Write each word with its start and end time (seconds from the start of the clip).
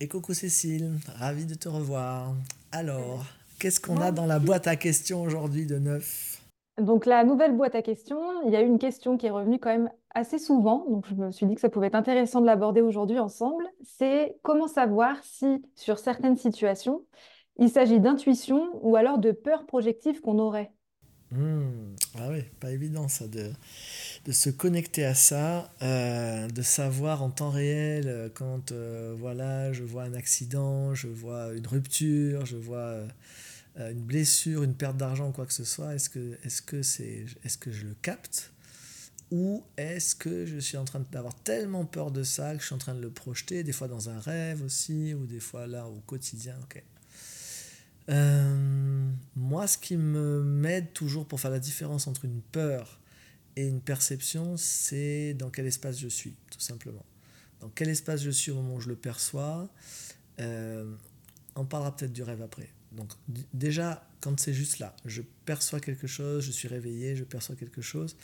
Et 0.00 0.06
coucou 0.06 0.32
Cécile, 0.32 0.92
ravi 1.16 1.44
de 1.44 1.54
te 1.54 1.68
revoir. 1.68 2.34
Alors, 2.70 3.24
qu'est-ce 3.58 3.80
qu'on 3.80 4.00
a 4.00 4.12
dans 4.12 4.26
la 4.26 4.38
boîte 4.38 4.68
à 4.68 4.76
questions 4.76 5.22
aujourd'hui 5.22 5.66
de 5.66 5.78
neuf? 5.78 6.40
Donc 6.80 7.06
la 7.06 7.24
nouvelle 7.24 7.56
boîte 7.56 7.74
à 7.74 7.82
questions, 7.82 8.46
il 8.46 8.52
y 8.52 8.56
a 8.56 8.60
une 8.60 8.78
question 8.78 9.16
qui 9.16 9.26
est 9.26 9.30
revenue 9.30 9.58
quand 9.58 9.70
même 9.70 9.90
assez 10.14 10.38
souvent, 10.38 10.86
donc 10.88 11.06
je 11.08 11.14
me 11.14 11.32
suis 11.32 11.46
dit 11.46 11.56
que 11.56 11.60
ça 11.60 11.68
pouvait 11.68 11.88
être 11.88 11.96
intéressant 11.96 12.40
de 12.40 12.46
l'aborder 12.46 12.80
aujourd'hui 12.80 13.18
ensemble. 13.18 13.64
C'est 13.82 14.36
comment 14.42 14.68
savoir 14.68 15.16
si 15.24 15.64
sur 15.74 15.98
certaines 15.98 16.36
situations, 16.36 17.02
il 17.58 17.68
s'agit 17.68 17.98
d'intuition 17.98 18.70
ou 18.82 18.94
alors 18.94 19.18
de 19.18 19.32
peur 19.32 19.66
projective 19.66 20.20
qu'on 20.20 20.38
aurait? 20.38 20.70
Hmm, 21.30 21.94
Ah 22.18 22.28
oui, 22.30 22.42
pas 22.60 22.70
évident 22.70 23.08
ça 23.08 23.26
de, 23.26 23.50
de 24.28 24.32
se 24.32 24.50
connecter 24.50 25.06
à 25.06 25.14
ça, 25.14 25.72
euh, 25.80 26.48
de 26.48 26.60
savoir 26.60 27.22
en 27.22 27.30
temps 27.30 27.48
réel 27.48 28.08
euh, 28.08 28.28
quand 28.28 28.72
euh, 28.72 29.14
voilà, 29.18 29.72
je 29.72 29.82
vois 29.84 30.02
un 30.02 30.12
accident, 30.12 30.94
je 30.94 31.08
vois 31.08 31.54
une 31.54 31.66
rupture, 31.66 32.44
je 32.44 32.58
vois 32.58 33.04
une 33.78 34.02
blessure, 34.02 34.64
une 34.64 34.74
perte 34.74 34.98
d'argent, 34.98 35.32
quoi 35.32 35.46
que 35.46 35.54
ce 35.54 35.64
soit, 35.64 35.94
est-ce 35.94 36.10
que, 36.10 36.36
est-ce 36.44 36.60
que 36.60 36.76
est-ce 36.76 37.56
que 37.56 37.72
je 37.72 37.86
le 37.86 37.94
capte 38.02 38.52
ou 39.30 39.64
est-ce 39.78 40.14
que 40.14 40.44
je 40.44 40.58
suis 40.58 40.76
en 40.76 40.84
train 40.84 41.02
d'avoir 41.10 41.34
tellement 41.34 41.86
peur 41.86 42.10
de 42.10 42.22
ça 42.22 42.54
que 42.54 42.60
je 42.60 42.66
suis 42.66 42.74
en 42.74 42.78
train 42.78 42.94
de 42.94 43.00
le 43.00 43.10
projeter, 43.10 43.62
des 43.62 43.72
fois 43.72 43.88
dans 43.88 44.10
un 44.10 44.20
rêve 44.20 44.62
aussi, 44.62 45.14
ou 45.14 45.24
des 45.24 45.40
fois 45.40 45.66
là 45.66 45.86
au 45.86 46.02
quotidien, 46.06 46.54
moi, 49.36 49.66
ce 49.66 49.78
qui 49.78 49.96
me 49.96 50.42
m'aide 50.42 50.92
toujours 50.92 51.26
pour 51.26 51.40
faire 51.40 51.50
la 51.50 51.60
différence 51.60 52.06
entre 52.06 52.26
une 52.26 52.42
peur 52.42 52.98
et 53.58 53.66
une 53.66 53.80
perception, 53.80 54.56
c'est 54.56 55.34
dans 55.34 55.50
quel 55.50 55.66
espace 55.66 55.98
je 55.98 56.06
suis, 56.06 56.36
tout 56.48 56.60
simplement. 56.60 57.04
Dans 57.58 57.68
quel 57.68 57.88
espace 57.88 58.22
je 58.22 58.30
suis 58.30 58.52
au 58.52 58.54
moment 58.54 58.76
où 58.76 58.80
je 58.80 58.88
le 58.88 58.94
perçois. 58.94 59.68
Euh, 60.38 60.94
on 61.56 61.64
parlera 61.64 61.96
peut-être 61.96 62.12
du 62.12 62.22
rêve 62.22 62.40
après. 62.40 62.70
Donc 62.92 63.10
déjà, 63.52 64.08
quand 64.20 64.38
c'est 64.38 64.54
juste 64.54 64.78
là, 64.78 64.94
je 65.04 65.22
perçois 65.44 65.80
quelque 65.80 66.06
chose, 66.06 66.44
je 66.44 66.52
suis 66.52 66.68
réveillé, 66.68 67.16
je 67.16 67.24
perçois 67.24 67.56
quelque 67.56 67.82
chose. 67.82 68.16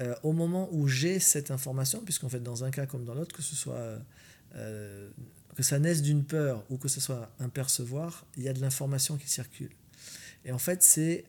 Euh, 0.00 0.16
au 0.24 0.32
moment 0.32 0.68
où 0.72 0.88
j'ai 0.88 1.20
cette 1.20 1.52
information, 1.52 2.00
puisqu'en 2.00 2.28
fait 2.28 2.40
dans 2.40 2.64
un 2.64 2.72
cas 2.72 2.84
comme 2.84 3.04
dans 3.04 3.14
l'autre, 3.14 3.36
que 3.36 3.42
ce 3.42 3.54
soit 3.54 4.00
euh, 4.56 5.08
que 5.54 5.62
ça 5.62 5.78
naisse 5.78 6.02
d'une 6.02 6.24
peur 6.24 6.64
ou 6.68 6.78
que 6.78 6.88
ce 6.88 7.00
soit 7.00 7.30
un 7.38 7.48
percevoir, 7.48 8.26
il 8.36 8.42
y 8.42 8.48
a 8.48 8.52
de 8.52 8.60
l'information 8.60 9.18
qui 9.18 9.30
circule. 9.30 9.70
Et 10.44 10.50
en 10.50 10.58
fait, 10.58 10.82
c'est 10.82 11.26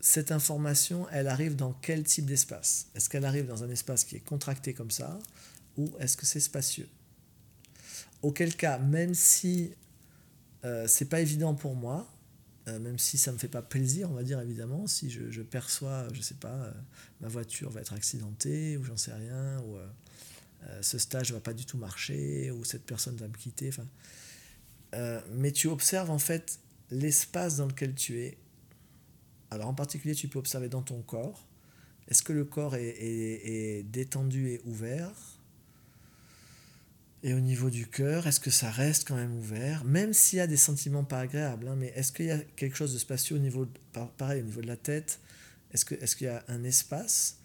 cette 0.00 0.32
information, 0.32 1.06
elle 1.10 1.28
arrive 1.28 1.56
dans 1.56 1.72
quel 1.72 2.04
type 2.04 2.26
d'espace? 2.26 2.88
Est-ce 2.94 3.08
qu'elle 3.08 3.24
arrive 3.24 3.46
dans 3.46 3.64
un 3.64 3.70
espace 3.70 4.04
qui 4.04 4.16
est 4.16 4.24
contracté 4.24 4.74
comme 4.74 4.90
ça 4.90 5.18
ou 5.76 5.90
est-ce 6.00 6.16
que 6.16 6.26
c'est 6.26 6.40
spacieux? 6.40 6.88
Auquel 8.22 8.56
cas, 8.56 8.78
même 8.78 9.14
si 9.14 9.72
euh, 10.64 10.86
c'est 10.88 11.06
pas 11.06 11.20
évident 11.20 11.54
pour 11.54 11.74
moi, 11.74 12.10
euh, 12.68 12.78
même 12.78 12.98
si 12.98 13.16
ça 13.16 13.32
me 13.32 13.38
fait 13.38 13.48
pas 13.48 13.62
plaisir, 13.62 14.10
on 14.10 14.14
va 14.14 14.22
dire 14.22 14.40
évidemment, 14.40 14.86
si 14.86 15.10
je, 15.10 15.42
perçois, 15.42 16.06
je 16.12 16.20
sais 16.20 16.34
pas, 16.34 16.48
euh, 16.48 16.72
ma 17.20 17.28
voiture 17.28 17.70
va 17.70 17.80
être 17.80 17.94
accidentée 17.94 18.76
ou 18.76 18.84
j'en 18.84 18.96
sais 18.96 19.12
rien, 19.12 19.60
ou 19.60 19.76
euh, 19.76 20.82
ce 20.82 20.98
stage 20.98 21.32
va 21.32 21.40
pas 21.40 21.54
du 21.54 21.64
tout 21.64 21.78
marcher, 21.78 22.50
ou 22.50 22.64
cette 22.64 22.84
personne 22.84 23.16
va 23.16 23.28
me 23.28 23.34
quitter, 23.34 23.70
mais 25.32 25.52
tu 25.52 25.68
observes 25.68 26.10
en 26.10 26.18
fait 26.18 26.58
l'espace 26.90 27.56
dans 27.56 27.66
lequel 27.66 27.94
tu 27.94 28.20
es. 28.20 28.36
Alors 29.50 29.68
en 29.68 29.74
particulier, 29.74 30.14
tu 30.14 30.28
peux 30.28 30.38
observer 30.38 30.68
dans 30.68 30.82
ton 30.82 31.02
corps. 31.02 31.46
Est-ce 32.08 32.22
que 32.22 32.32
le 32.32 32.44
corps 32.44 32.76
est, 32.76 32.88
est- 32.88 33.78
est 33.78 33.82
détendu 33.84 34.48
et 34.50 34.60
ouvert? 34.64 35.12
Et 37.22 37.34
au 37.34 37.40
niveau 37.40 37.68
du 37.68 37.86
cœur, 37.86 38.26
est-ce 38.26 38.40
que 38.40 38.50
ça 38.50 38.70
reste 38.70 39.06
quand 39.06 39.16
même 39.16 39.36
ouvert? 39.36 39.84
Même 39.84 40.14
s'il 40.14 40.38
y 40.38 40.40
a 40.40 40.46
des 40.46 40.56
sentiments 40.56 41.04
pas 41.04 41.20
agréables, 41.20 41.68
hein, 41.68 41.76
mais 41.76 41.88
est-ce 41.94 42.12
qu'il 42.12 42.26
y 42.26 42.30
a 42.30 42.38
quelque 42.56 42.76
chose 42.76 42.94
de 42.94 42.98
spacieux 42.98 43.36
au 43.36 43.38
niveau, 43.38 43.66
de- 43.66 43.78
par- 43.92 44.10
pareil, 44.12 44.40
au 44.40 44.44
niveau 44.46 44.62
de 44.62 44.66
la 44.66 44.78
tête? 44.78 45.20
Est-ce 45.72 45.84
qu'il 46.16 46.26
y 46.26 46.30
a 46.30 46.42
un 46.48 46.64
espace? 46.64 47.36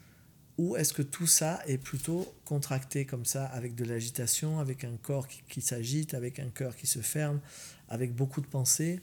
Ou 0.57 0.77
est-ce 0.77 0.93
que 0.93 1.01
tout 1.01 1.27
ça 1.27 1.61
est 1.67 1.77
plutôt 1.77 2.33
contracté 2.45 3.05
comme 3.05 3.25
ça, 3.25 3.45
avec 3.47 3.75
de 3.75 3.83
l'agitation, 3.83 4.59
avec 4.59 4.85
un 4.85 4.95
corps 4.95 5.27
qui, 5.27 5.41
qui 5.49 5.61
s'agite, 5.61 6.13
avec 6.13 6.39
un 6.39 6.49
cœur 6.49 6.77
qui 6.77 6.87
se 6.87 6.99
ferme, 6.99 7.41
avec 7.89 8.15
beaucoup 8.15 8.39
de 8.39 8.47
pensées? 8.47 9.01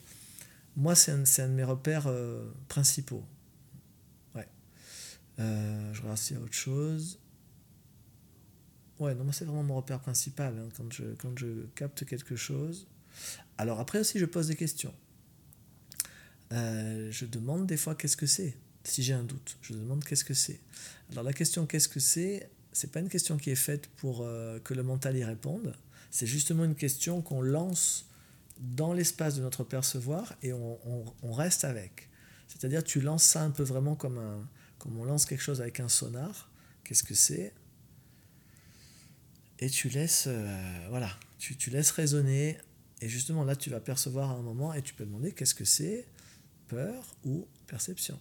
Moi, 0.75 0.95
c'est 0.95 1.11
un, 1.11 1.23
un 1.23 1.47
de 1.47 1.53
mes 1.53 1.63
repères 1.63 2.07
euh, 2.07 2.51
principaux. 2.67 3.23
Ouais. 4.33 4.47
Euh, 5.39 5.93
je 5.93 6.01
regarde 6.01 6.17
s'il 6.17 6.37
y 6.37 6.39
a 6.39 6.43
autre 6.43 6.53
chose. 6.53 7.19
Ouais, 8.99 9.13
non, 9.15 9.23
moi, 9.23 9.33
c'est 9.33 9.45
vraiment 9.45 9.63
mon 9.63 9.75
repère 9.75 9.99
principal 9.99 10.57
hein, 10.57 10.69
quand, 10.75 10.91
je, 10.91 11.03
quand 11.19 11.37
je 11.37 11.65
capte 11.75 12.05
quelque 12.05 12.35
chose. 12.35 12.87
Alors 13.57 13.79
après 13.79 13.99
aussi, 13.99 14.17
je 14.17 14.25
pose 14.25 14.47
des 14.47 14.55
questions. 14.55 14.93
Euh, 16.51 17.11
je 17.11 17.25
demande 17.25 17.67
des 17.67 17.77
fois 17.77 17.95
qu'est-ce 17.95 18.17
que 18.17 18.25
c'est. 18.25 18.55
Si 18.83 19.03
j'ai 19.03 19.13
un 19.13 19.23
doute, 19.23 19.57
je 19.61 19.73
demande 19.73 20.03
qu'est-ce 20.03 20.25
que 20.25 20.33
c'est. 20.33 20.59
Alors 21.11 21.23
la 21.23 21.33
question 21.33 21.65
qu'est-ce 21.65 21.87
que 21.87 21.99
c'est, 21.99 22.49
c'est 22.71 22.91
pas 22.91 22.99
une 22.99 23.09
question 23.09 23.37
qui 23.37 23.49
est 23.51 23.55
faite 23.55 23.87
pour 23.97 24.27
que 24.63 24.73
le 24.73 24.83
mental 24.83 25.15
y 25.15 25.23
réponde. 25.23 25.73
C'est 26.11 26.27
justement 26.27 26.65
une 26.65 26.75
question 26.75 27.21
qu'on 27.21 27.41
lance 27.41 28.07
dans 28.63 28.93
l'espace 28.93 29.35
de 29.35 29.41
notre 29.41 29.63
percevoir 29.63 30.33
et 30.41 30.53
on, 30.53 31.31
reste 31.31 31.65
avec. 31.65 32.09
C'est-à-dire 32.47 32.83
tu 32.83 33.01
lances 33.01 33.23
ça 33.23 33.43
un 33.43 33.51
peu 33.51 33.63
vraiment 33.63 33.95
comme, 33.95 34.47
comme 34.79 34.97
on 34.97 35.03
lance 35.03 35.25
quelque 35.25 35.41
chose 35.41 35.61
avec 35.61 35.79
un 35.79 35.89
sonar. 35.89 36.49
Qu'est-ce 36.83 37.03
que 37.03 37.13
c'est? 37.13 37.53
Et 39.59 39.69
tu 39.69 39.89
laisses, 39.89 40.25
euh, 40.27 40.87
voilà, 40.89 41.09
tu, 41.37 41.69
laisses 41.69 41.91
résonner. 41.91 42.57
Et 43.01 43.09
justement 43.09 43.43
là, 43.43 43.55
tu 43.55 43.69
vas 43.69 43.79
percevoir 43.79 44.31
à 44.31 44.35
un 44.35 44.41
moment 44.41 44.73
et 44.73 44.81
tu 44.81 44.93
peux 44.93 45.05
demander 45.05 45.33
qu'est-ce 45.33 45.55
que 45.55 45.65
c'est 45.65 46.07
Peur 46.67 47.15
ou 47.25 47.47
perception 47.67 48.19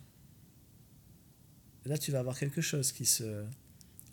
et 1.84 1.88
là, 1.88 1.98
tu 1.98 2.12
vas 2.12 2.20
avoir 2.20 2.38
quelque 2.38 2.60
chose 2.60 2.92
qui 2.92 3.04
se. 3.04 3.44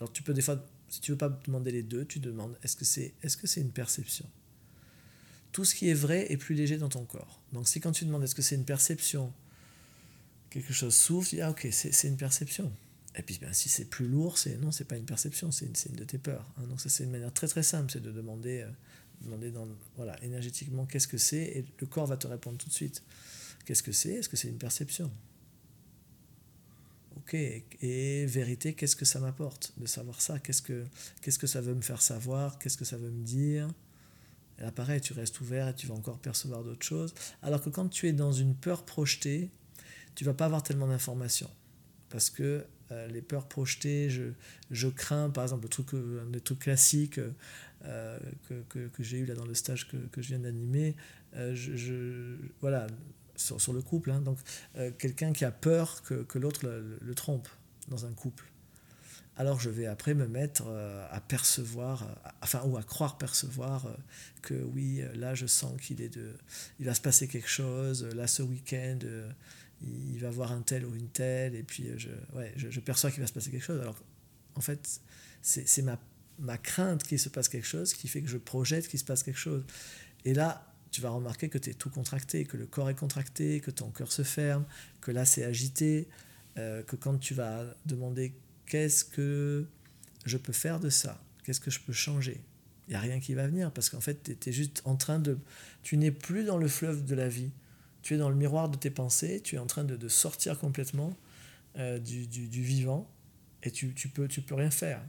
Alors, 0.00 0.12
tu 0.12 0.22
peux 0.22 0.34
des 0.34 0.42
fois, 0.42 0.64
si 0.88 1.00
tu 1.00 1.12
veux 1.12 1.18
pas 1.18 1.28
demander 1.28 1.70
les 1.70 1.82
deux, 1.82 2.04
tu 2.04 2.18
demandes 2.18 2.58
est-ce 2.62 2.76
que 2.76 2.84
c'est 2.84 3.14
est 3.22 3.28
-ce 3.28 3.46
c'est 3.46 3.60
une 3.60 3.72
perception? 3.72 4.26
Tout 5.52 5.64
ce 5.64 5.74
qui 5.74 5.88
est 5.90 5.94
vrai 5.94 6.30
est 6.32 6.36
plus 6.36 6.54
léger 6.54 6.76
dans 6.78 6.88
ton 6.88 7.04
corps. 7.04 7.40
Donc, 7.52 7.68
si 7.68 7.80
quand 7.80 7.92
tu 7.92 8.04
demandes 8.04 8.22
est-ce 8.22 8.34
que 8.34 8.42
c'est 8.42 8.54
une 8.54 8.64
perception, 8.64 9.32
quelque 10.50 10.72
chose 10.72 10.94
s'ouvre, 10.94 11.26
tu 11.26 11.36
dis 11.36 11.42
ah, 11.42 11.50
ok, 11.50 11.68
c'est 11.70 12.08
une 12.08 12.16
perception. 12.16 12.72
Et 13.16 13.22
puis, 13.22 13.38
ben, 13.40 13.52
si 13.52 13.68
c'est 13.68 13.86
plus 13.86 14.06
lourd, 14.06 14.38
c'est 14.38 14.56
non, 14.58 14.70
c'est 14.70 14.84
pas 14.84 14.96
une 14.96 15.04
perception, 15.04 15.50
c'est 15.50 15.66
une, 15.66 15.74
une 15.90 15.96
de 15.96 16.04
tes 16.04 16.18
peurs. 16.18 16.46
hein. 16.58 16.66
Donc, 16.68 16.80
ça, 16.80 16.88
c'est 16.88 17.04
une 17.04 17.10
manière 17.10 17.32
très 17.32 17.48
très 17.48 17.64
simple, 17.64 17.90
c'est 17.90 18.02
de 18.02 18.12
demander, 18.12 18.60
euh, 18.60 18.70
demander 19.22 19.50
dans, 19.50 19.66
voilà, 19.96 20.22
énergétiquement 20.22 20.86
qu'est-ce 20.86 21.08
que 21.08 21.18
c'est, 21.18 21.42
et 21.42 21.64
le 21.80 21.86
corps 21.86 22.06
va 22.06 22.16
te 22.16 22.28
répondre 22.28 22.58
tout 22.58 22.68
de 22.68 22.74
suite. 22.74 23.02
Qu'est-ce 23.64 23.82
que 23.82 23.92
c'est? 23.92 24.12
Est-ce 24.14 24.28
que 24.28 24.36
c'est 24.36 24.48
une 24.48 24.58
perception? 24.58 25.10
Ok, 27.16 27.34
et 27.34 28.26
vérité, 28.26 28.74
qu'est-ce 28.74 28.96
que 28.96 29.04
ça 29.04 29.20
m'apporte? 29.20 29.72
De 29.76 29.86
savoir 29.86 30.20
ça 30.20 30.38
Qu'est-ce 30.38 30.62
que 30.62 30.86
qu'est-ce 31.20 31.38
que 31.38 31.46
ça 31.46 31.60
veut 31.60 31.74
me 31.74 31.82
faire 31.82 32.00
savoir? 32.00 32.58
Qu'est-ce 32.58 32.78
que 32.78 32.84
ça 32.84 32.96
veut 32.96 33.10
me 33.10 33.22
dire? 33.24 33.68
Là, 34.60 34.70
pareil, 34.70 35.00
tu 35.00 35.12
restes 35.12 35.40
ouvert 35.40 35.68
et 35.68 35.74
tu 35.74 35.86
vas 35.86 35.94
encore 35.94 36.18
percevoir 36.18 36.62
d'autres 36.62 36.84
choses. 36.84 37.14
Alors 37.42 37.62
que 37.62 37.70
quand 37.70 37.88
tu 37.88 38.08
es 38.08 38.12
dans 38.12 38.32
une 38.32 38.54
peur 38.54 38.84
projetée, 38.84 39.50
tu 40.14 40.24
vas 40.24 40.34
pas 40.34 40.46
avoir 40.46 40.62
tellement 40.62 40.88
d'informations. 40.88 41.50
Parce 42.08 42.30
que 42.30 42.64
euh, 42.90 43.06
les 43.08 43.22
peurs 43.22 43.46
projetées, 43.46 44.10
je, 44.10 44.88
crains, 44.88 45.30
par 45.30 45.44
exemple, 45.44 45.62
le 45.62 45.68
truc, 45.68 45.94
euh, 45.94 46.24
un 46.26 46.30
des 46.30 46.40
trucs 46.40 46.60
classiques 46.60 47.20
euh, 47.86 48.18
que, 48.68 48.88
que, 48.88 49.02
j'ai 49.02 49.18
eu 49.18 49.24
là 49.24 49.34
dans 49.34 49.46
le 49.46 49.54
stage 49.54 49.88
que, 49.88 49.96
que 49.96 50.20
je 50.20 50.28
viens 50.28 50.40
d'animer, 50.40 50.96
euh, 51.36 52.36
voilà, 52.60 52.86
sur, 53.36 53.72
le 53.72 53.80
couple, 53.80 54.10
hein, 54.10 54.20
donc 54.20 54.38
euh, 54.76 54.90
quelqu'un 54.98 55.32
qui 55.32 55.46
a 55.46 55.50
peur 55.50 56.02
que, 56.02 56.38
l'autre 56.38 56.66
le, 56.66 56.98
le 57.00 57.14
trompe 57.14 57.48
dans 57.88 58.04
un 58.04 58.12
couple. 58.12 58.44
Alors 59.40 59.58
je 59.58 59.70
vais 59.70 59.86
après 59.86 60.12
me 60.12 60.28
mettre 60.28 60.64
euh, 60.66 61.06
à 61.10 61.18
percevoir, 61.18 62.02
euh, 62.02 62.30
enfin 62.42 62.60
ou 62.66 62.76
à 62.76 62.82
croire 62.82 63.16
percevoir 63.16 63.86
euh, 63.86 63.94
que 64.42 64.52
oui, 64.52 65.00
là 65.14 65.34
je 65.34 65.46
sens 65.46 65.80
qu'il 65.80 66.02
est 66.02 66.10
de, 66.10 66.34
il 66.78 66.84
va 66.84 66.92
se 66.92 67.00
passer 67.00 67.26
quelque 67.26 67.48
chose. 67.48 68.04
Là 68.14 68.26
ce 68.26 68.42
week-end, 68.42 68.98
il, 69.80 70.18
va 70.18 70.28
voir 70.28 70.52
un 70.52 70.60
tel 70.60 70.84
ou 70.84 70.94
une 70.94 71.08
telle, 71.08 71.54
et 71.54 71.62
puis 71.62 71.88
je, 71.96 72.10
ouais, 72.36 72.52
je, 72.54 72.80
perçois 72.80 73.10
qu'il 73.10 73.22
va 73.22 73.26
se 73.26 73.32
passer 73.32 73.50
quelque 73.50 73.64
chose. 73.64 73.80
Alors 73.80 73.96
en 74.56 74.60
fait, 74.60 75.00
c'est 75.40 75.82
ma, 75.82 75.98
ma 76.38 76.58
crainte 76.58 77.02
qu'il 77.02 77.18
se 77.18 77.30
passe 77.30 77.48
quelque 77.48 77.66
chose 77.66 77.94
qui 77.94 78.08
fait 78.08 78.20
que 78.20 78.28
je 78.28 78.36
projette 78.36 78.88
qu'il 78.88 79.00
se 79.00 79.06
passe 79.06 79.22
quelque 79.22 79.38
chose. 79.40 79.64
Et 80.26 80.34
là, 80.34 80.70
tu 80.90 81.00
vas 81.00 81.08
remarquer 81.08 81.48
que 81.48 81.56
tu 81.56 81.70
es 81.70 81.74
tout 81.74 81.88
contracté, 81.88 82.44
que 82.44 82.58
le 82.58 82.66
corps 82.66 82.90
est 82.90 82.94
contracté, 82.94 83.60
que 83.60 83.70
ton 83.70 83.88
cœur 83.88 84.12
se 84.12 84.22
ferme, 84.22 84.66
que 85.00 85.10
là 85.10 85.24
c'est 85.24 85.44
agité, 85.44 86.08
que 86.56 86.96
quand 86.96 87.16
tu 87.16 87.32
vas 87.32 87.64
demander 87.86 88.34
qu'est-ce 88.70 89.04
que 89.04 89.66
je 90.24 90.36
peux 90.36 90.52
faire 90.52 90.78
de 90.78 90.90
ça, 90.90 91.20
qu'est-ce 91.44 91.60
que 91.60 91.72
je 91.72 91.80
peux 91.80 91.92
changer, 91.92 92.40
il 92.86 92.90
n'y 92.90 92.96
a 92.96 93.00
rien 93.00 93.18
qui 93.18 93.34
va 93.34 93.46
venir 93.46 93.72
parce 93.72 93.90
qu'en 93.90 94.00
fait 94.00 94.38
tu 94.40 94.52
juste 94.52 94.80
en 94.84 94.96
train 94.96 95.18
de... 95.18 95.38
Tu 95.82 95.96
n'es 95.96 96.12
plus 96.12 96.44
dans 96.44 96.56
le 96.56 96.68
fleuve 96.68 97.04
de 97.04 97.14
la 97.16 97.28
vie, 97.28 97.50
tu 98.02 98.14
es 98.14 98.16
dans 98.16 98.30
le 98.30 98.36
miroir 98.36 98.68
de 98.68 98.76
tes 98.76 98.90
pensées, 98.90 99.40
tu 99.42 99.56
es 99.56 99.58
en 99.58 99.66
train 99.66 99.82
de, 99.84 100.08
sortir 100.08 100.56
complètement 100.58 101.16
euh, 101.78 101.98
du, 101.98 102.62
vivant 102.62 103.10
et 103.64 103.72
tu, 103.72 103.92
tu, 103.92 104.08
peux, 104.08 104.28
tu 104.28 104.40
peux 104.40 104.54
rien 104.54 104.70
faire. 104.70 105.02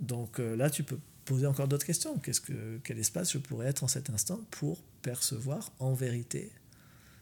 Donc 0.00 0.40
euh, 0.40 0.56
là 0.56 0.68
tu 0.68 0.82
peux 0.82 0.98
poser 1.24 1.46
encore 1.46 1.68
d'autres 1.68 1.86
questions. 1.86 2.18
Que, 2.18 2.78
quel 2.82 2.98
espace 2.98 3.32
je 3.32 3.38
pourrais 3.38 3.68
être 3.68 3.84
en 3.84 3.88
cet 3.88 4.10
instant 4.10 4.40
pour 4.50 4.82
percevoir 5.02 5.72
en 5.78 5.94
vérité 5.94 6.50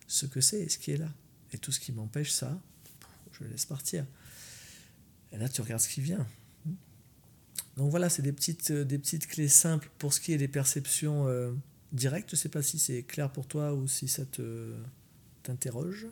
ce 0.07 0.25
que 0.25 0.41
c'est 0.41 0.61
et 0.61 0.69
ce 0.71 0.79
qui 0.79 0.93
est 0.93 0.97
là? 0.97 1.13
Et 1.53 1.59
tout 1.59 1.73
ce 1.73 1.81
qui 1.81 1.93
m'empêche 1.93 2.31
ça, 2.31 2.59
je 3.33 3.45
laisse 3.45 3.67
partir. 3.67 4.07
Et 5.33 5.39
là, 5.39 5.49
tu 5.49 5.61
regardes 5.61 5.81
ce 5.81 5.89
qui 5.89 6.01
vient. 6.01 6.27
Donc 7.77 7.91
voilà, 7.91 8.09
c'est 8.09 8.23
des 8.23 8.33
petites, 8.33 8.71
euh, 8.71 8.85
des 8.85 8.99
petites 8.99 9.27
clés 9.27 9.49
simples 9.49 9.89
pour 9.99 10.13
ce 10.13 10.21
qui 10.21 10.33
est 10.33 10.37
des 10.37 10.49
perceptions 10.49 11.29
euh, 11.29 11.53
directes. 11.93 12.31
Je 12.31 12.35
ne 12.35 12.39
sais 12.39 12.49
pas 12.49 12.63
si 12.63 12.79
c'est 12.79 13.05
clair 13.05 13.31
pour 13.31 13.47
toi 13.47 13.73
ou 13.73 13.87
si 13.87 14.09
ça 14.09 14.25
te, 14.27 14.75
t'interroge. 15.43 16.09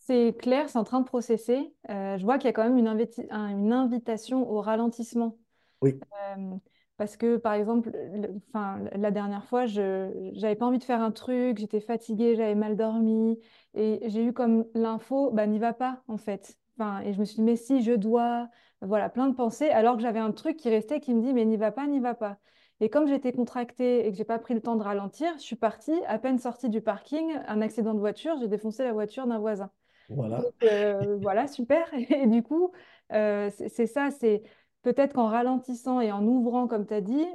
C'est 0.00 0.36
clair, 0.38 0.68
c'est 0.68 0.78
en 0.78 0.84
train 0.84 1.00
de 1.00 1.06
processer. 1.06 1.72
Euh, 1.88 2.18
je 2.18 2.24
vois 2.24 2.36
qu'il 2.38 2.46
y 2.46 2.50
a 2.50 2.52
quand 2.52 2.64
même 2.64 2.76
une, 2.76 2.88
une 2.88 3.72
invitation 3.72 4.50
au 4.50 4.60
ralentissement. 4.60 5.38
Oui. 5.80 5.98
parce 6.96 7.16
que, 7.16 7.36
par 7.36 7.54
exemple, 7.54 7.90
la 8.54 9.10
dernière 9.10 9.44
fois, 9.44 9.66
je 9.66 10.32
n'avais 10.40 10.54
pas 10.54 10.66
envie 10.66 10.78
de 10.78 10.84
faire 10.84 11.00
un 11.02 11.10
truc, 11.10 11.58
j'étais 11.58 11.80
fatiguée, 11.80 12.36
j'avais 12.36 12.54
mal 12.54 12.76
dormi, 12.76 13.38
et 13.74 14.00
j'ai 14.08 14.24
eu 14.24 14.32
comme 14.32 14.66
l'info, 14.74 15.30
bah, 15.32 15.46
n'y 15.46 15.58
va 15.58 15.72
pas, 15.72 16.02
en 16.06 16.18
fait. 16.18 16.56
Enfin, 16.82 17.00
et 17.04 17.12
je 17.12 17.20
me 17.20 17.24
suis 17.24 17.36
dit, 17.36 17.42
mais 17.42 17.56
si, 17.56 17.82
je 17.82 17.92
dois, 17.92 18.48
voilà, 18.80 19.08
plein 19.08 19.28
de 19.28 19.34
pensées, 19.34 19.70
alors 19.70 19.96
que 19.96 20.02
j'avais 20.02 20.18
un 20.18 20.32
truc 20.32 20.56
qui 20.56 20.68
restait 20.68 21.00
qui 21.00 21.14
me 21.14 21.22
dit, 21.22 21.32
mais 21.32 21.44
n'y 21.44 21.56
va 21.56 21.70
pas, 21.70 21.86
n'y 21.86 22.00
va 22.00 22.14
pas. 22.14 22.38
Et 22.80 22.88
comme 22.88 23.06
j'étais 23.06 23.32
contractée 23.32 24.06
et 24.06 24.10
que 24.10 24.16
j'ai 24.16 24.24
pas 24.24 24.40
pris 24.40 24.54
le 24.54 24.60
temps 24.60 24.74
de 24.74 24.82
ralentir, 24.82 25.32
je 25.36 25.42
suis 25.42 25.56
partie, 25.56 25.94
à 26.08 26.18
peine 26.18 26.38
sortie 26.38 26.68
du 26.68 26.80
parking, 26.80 27.32
un 27.46 27.60
accident 27.60 27.94
de 27.94 28.00
voiture, 28.00 28.36
j'ai 28.40 28.48
défoncé 28.48 28.82
la 28.82 28.92
voiture 28.92 29.26
d'un 29.28 29.38
voisin. 29.38 29.70
Voilà. 30.08 30.38
Donc, 30.38 30.52
euh, 30.64 31.16
voilà, 31.20 31.46
super. 31.46 31.88
Et 32.10 32.26
du 32.26 32.42
coup, 32.42 32.72
euh, 33.12 33.50
c'est 33.68 33.86
ça, 33.86 34.10
c'est 34.10 34.42
peut-être 34.82 35.14
qu'en 35.14 35.28
ralentissant 35.28 36.00
et 36.00 36.10
en 36.10 36.26
ouvrant, 36.26 36.66
comme 36.66 36.86
tu 36.86 36.94
as 36.94 37.00
dit, 37.00 37.26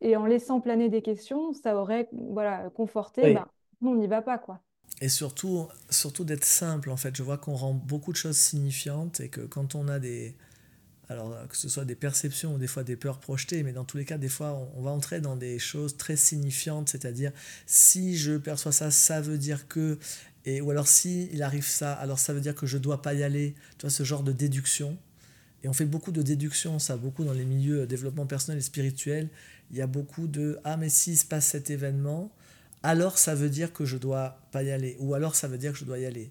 et 0.00 0.16
en 0.16 0.24
laissant 0.24 0.60
planer 0.60 0.88
des 0.88 1.02
questions, 1.02 1.52
ça 1.52 1.76
aurait 1.76 2.08
voilà, 2.12 2.70
conforté, 2.70 3.34
ben, 3.34 3.46
on 3.82 3.94
n'y 3.94 4.06
va 4.06 4.22
pas, 4.22 4.38
quoi 4.38 4.60
et 5.00 5.08
surtout, 5.08 5.68
surtout 5.88 6.24
d'être 6.24 6.44
simple 6.44 6.90
en 6.90 6.96
fait. 6.96 7.16
Je 7.16 7.22
vois 7.22 7.38
qu'on 7.38 7.54
rend 7.54 7.72
beaucoup 7.72 8.12
de 8.12 8.16
choses 8.16 8.36
signifiantes 8.36 9.20
et 9.20 9.28
que 9.28 9.40
quand 9.40 9.74
on 9.74 9.88
a 9.88 9.98
des, 9.98 10.34
alors 11.10 11.34
que 11.48 11.56
ce 11.56 11.68
soit 11.68 11.84
des 11.84 11.96
perceptions 11.96 12.54
ou 12.54 12.58
des 12.58 12.68
fois 12.68 12.84
des 12.84 12.96
peurs 12.96 13.18
projetées, 13.18 13.62
mais 13.64 13.72
dans 13.72 13.84
tous 13.84 13.96
les 13.96 14.04
cas, 14.04 14.16
des 14.16 14.28
fois, 14.28 14.70
on, 14.76 14.82
va 14.82 14.90
entrer 14.90 15.20
dans 15.20 15.36
des 15.36 15.58
choses 15.58 15.96
très 15.96 16.16
signifiantes, 16.16 16.88
c'est-à-dire 16.88 17.32
si 17.66 18.16
je 18.16 18.36
perçois 18.36 18.72
ça, 18.72 18.92
ça 18.92 19.20
veut 19.20 19.36
dire 19.36 19.66
que, 19.66 19.98
et 20.44 20.60
ou 20.60 20.70
alors 20.70 20.86
si 20.86 21.28
il 21.32 21.42
arrive 21.42 21.66
ça, 21.66 21.92
alors 21.94 22.18
ça 22.18 22.32
veut 22.32 22.40
dire 22.40 22.54
que 22.54 22.66
je 22.66 22.78
dois 22.78 23.02
pas 23.02 23.12
y 23.14 23.24
aller. 23.24 23.54
Tu 23.78 23.82
vois 23.82 23.90
ce 23.90 24.04
genre 24.04 24.22
de 24.22 24.32
déduction. 24.32 24.96
Et 25.62 25.68
on 25.68 25.72
fait 25.72 25.84
beaucoup 25.84 26.12
de 26.12 26.22
déductions, 26.22 26.78
ça, 26.78 26.96
beaucoup 26.96 27.24
dans 27.24 27.34
les 27.34 27.44
milieux 27.44 27.86
développement 27.86 28.26
personnel 28.26 28.58
et 28.58 28.62
spirituel. 28.62 29.28
Il 29.72 29.76
y 29.76 29.82
a 29.82 29.86
beaucoup 29.86 30.26
de 30.26 30.58
ah 30.64 30.76
mais 30.76 30.88
si 30.88 31.16
se 31.16 31.26
passe 31.26 31.46
cet 31.46 31.70
événement, 31.70 32.32
alors 32.82 33.18
ça 33.18 33.34
veut 33.34 33.50
dire 33.50 33.72
que 33.72 33.84
je 33.84 33.96
dois 33.96 34.40
pas 34.52 34.62
y 34.62 34.70
aller, 34.70 34.96
ou 35.00 35.14
alors 35.14 35.34
ça 35.34 35.48
veut 35.48 35.58
dire 35.58 35.72
que 35.72 35.78
je 35.78 35.84
dois 35.84 35.98
y 35.98 36.06
aller. 36.06 36.30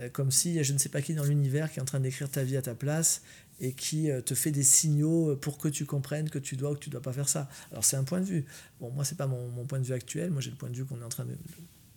Euh, 0.00 0.08
comme 0.08 0.30
si 0.30 0.62
je 0.64 0.72
ne 0.72 0.78
sais 0.78 0.88
pas 0.88 1.02
qui 1.02 1.14
dans 1.14 1.24
l'univers 1.24 1.70
qui 1.70 1.78
est 1.78 1.82
en 1.82 1.86
train 1.86 2.00
d'écrire 2.00 2.28
ta 2.28 2.42
vie 2.42 2.56
à 2.56 2.62
ta 2.62 2.74
place 2.74 3.22
et 3.60 3.72
qui 3.72 4.10
euh, 4.10 4.20
te 4.20 4.34
fait 4.34 4.50
des 4.50 4.64
signaux 4.64 5.36
pour 5.36 5.58
que 5.58 5.68
tu 5.68 5.84
comprennes 5.84 6.28
que 6.28 6.38
tu 6.38 6.56
dois 6.56 6.72
ou 6.72 6.74
que 6.74 6.80
tu 6.80 6.90
dois 6.90 7.02
pas 7.02 7.12
faire 7.12 7.28
ça. 7.28 7.48
Alors 7.70 7.84
c'est 7.84 7.96
un 7.96 8.04
point 8.04 8.20
de 8.20 8.26
vue. 8.26 8.44
Bon, 8.80 8.90
moi 8.90 9.04
c'est 9.04 9.16
pas 9.16 9.26
mon, 9.26 9.64
point 9.66 9.78
de 9.78 9.84
vue 9.84 9.94
actuel. 9.94 10.30
Moi 10.30 10.40
j'ai 10.40 10.50
le 10.50 10.56
point 10.56 10.70
de 10.70 10.76
vue 10.76 10.84
qu'on 10.84 11.00
est 11.00 11.04
en 11.04 11.08
train 11.08 11.24
de 11.24 11.36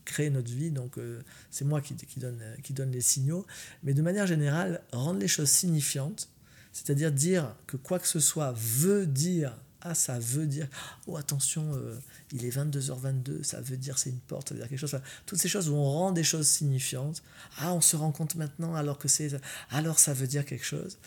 créer 0.06 0.30
notre 0.30 0.51
vie, 0.51 0.72
donc 0.72 0.98
euh, 0.98 1.22
c'est 1.51 1.66
moi 1.66 1.81
qui, 1.81 1.94
qui, 1.95 2.19
donne, 2.19 2.42
qui 2.63 2.74
donne 2.74 2.92
les 2.92 3.01
signaux. 3.01 3.45
Mais 3.83 3.94
de 3.94 4.01
manière 4.01 4.28
générale, 4.28 4.81
rendre 4.92 5.19
les 5.19 5.28
choses 5.28 5.50
signifiantes, 5.50 6.30
c'est-à-dire 6.72 7.12
dire 7.12 7.56
que 7.66 7.78
quoi 7.78 8.00
que 8.00 8.07
ce 8.07 8.19
soit 8.19 8.54
veut 8.56 9.07
dire 9.07 9.57
ah, 9.89 9.95
ça 9.95 10.19
veut 10.19 10.45
dire, 10.45 10.68
oh 11.07 11.18
attention, 11.18 11.74
euh, 11.75 11.98
il 12.31 12.45
est 12.45 12.56
22h22, 12.56 13.44
ça 13.44 13.62
veut 13.62 13.78
dire 13.78 13.98
c'est 13.98 14.10
une 14.10 14.19
porte, 14.19 14.50
ça 14.50 14.54
veut 14.56 14.60
dire 14.60 14.69
quelque 14.69 14.80
chose. 14.80 15.00
toutes 15.25 15.39
ces 15.39 15.50
choses 15.50 15.69
où 15.69 15.75
on 15.75 15.92
rend 15.92 16.12
des 16.12 16.24
choses 16.24 16.48
signifiantes. 16.48 17.24
Ah, 17.57 17.74
on 17.74 17.81
se 17.81 17.95
rend 17.95 18.12
compte 18.12 18.36
maintenant 18.36 18.75
alors 18.75 18.98
que 18.98 19.07
c'est. 19.07 19.39
Alors 19.69 20.00
ça 20.00 20.13
veut 20.13 20.28
dire 20.28 20.45
quelque 20.45 20.66
chose. 20.66 20.98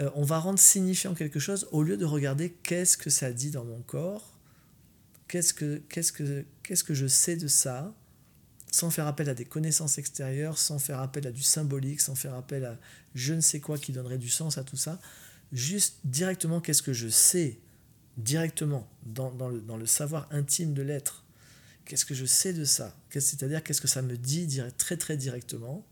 Euh, 0.00 0.10
on 0.14 0.22
va 0.22 0.38
rendre 0.38 0.58
signifiant 0.58 1.14
quelque 1.14 1.38
chose 1.38 1.68
au 1.72 1.82
lieu 1.82 1.96
de 1.96 2.04
regarder 2.04 2.50
qu'est-ce 2.62 2.96
que 2.96 3.10
ça 3.10 3.32
dit 3.32 3.50
dans 3.50 3.64
mon 3.64 3.80
corps, 3.82 4.32
qu'est-ce 5.28 5.52
que, 5.52 5.82
qu'est-ce 5.88 6.12
que, 6.12 6.44
qu'est-ce 6.62 6.84
que 6.84 6.94
je 6.94 7.06
sais 7.06 7.36
de 7.36 7.48
ça, 7.48 7.92
sans 8.70 8.90
faire 8.90 9.06
appel 9.06 9.28
à 9.28 9.34
des 9.34 9.44
connaissances 9.44 9.98
extérieures, 9.98 10.58
sans 10.58 10.78
faire 10.78 11.00
appel 11.00 11.26
à 11.26 11.30
du 11.30 11.42
symbolique, 11.42 12.00
sans 12.00 12.14
faire 12.14 12.34
appel 12.34 12.64
à 12.64 12.78
je 13.14 13.34
ne 13.34 13.40
sais 13.40 13.60
quoi 13.60 13.78
qui 13.78 13.92
donnerait 13.92 14.18
du 14.18 14.30
sens 14.30 14.56
à 14.56 14.64
tout 14.64 14.76
ça. 14.78 14.98
Juste 15.52 15.98
directement 16.04 16.60
qu'est-ce 16.60 16.82
que 16.82 16.94
je 16.94 17.08
sais 17.08 17.58
directement 18.16 18.88
dans, 19.04 19.30
dans, 19.30 19.48
le, 19.48 19.60
dans 19.60 19.76
le, 19.76 19.86
savoir 19.86 20.28
intime 20.30 20.74
de 20.74 20.82
l'être. 20.82 21.24
Qu'est-ce 21.84 22.04
que 22.04 22.14
je 22.14 22.24
sais 22.24 22.52
de 22.52 22.64
ça? 22.64 22.94
C'est-à-dire 23.10 23.62
qu'est-ce 23.62 23.80
que 23.80 23.88
ça 23.88 24.02
me 24.02 24.16
dit 24.16 24.60
très 24.78 24.96
très 24.96 25.16
directement? 25.16 25.84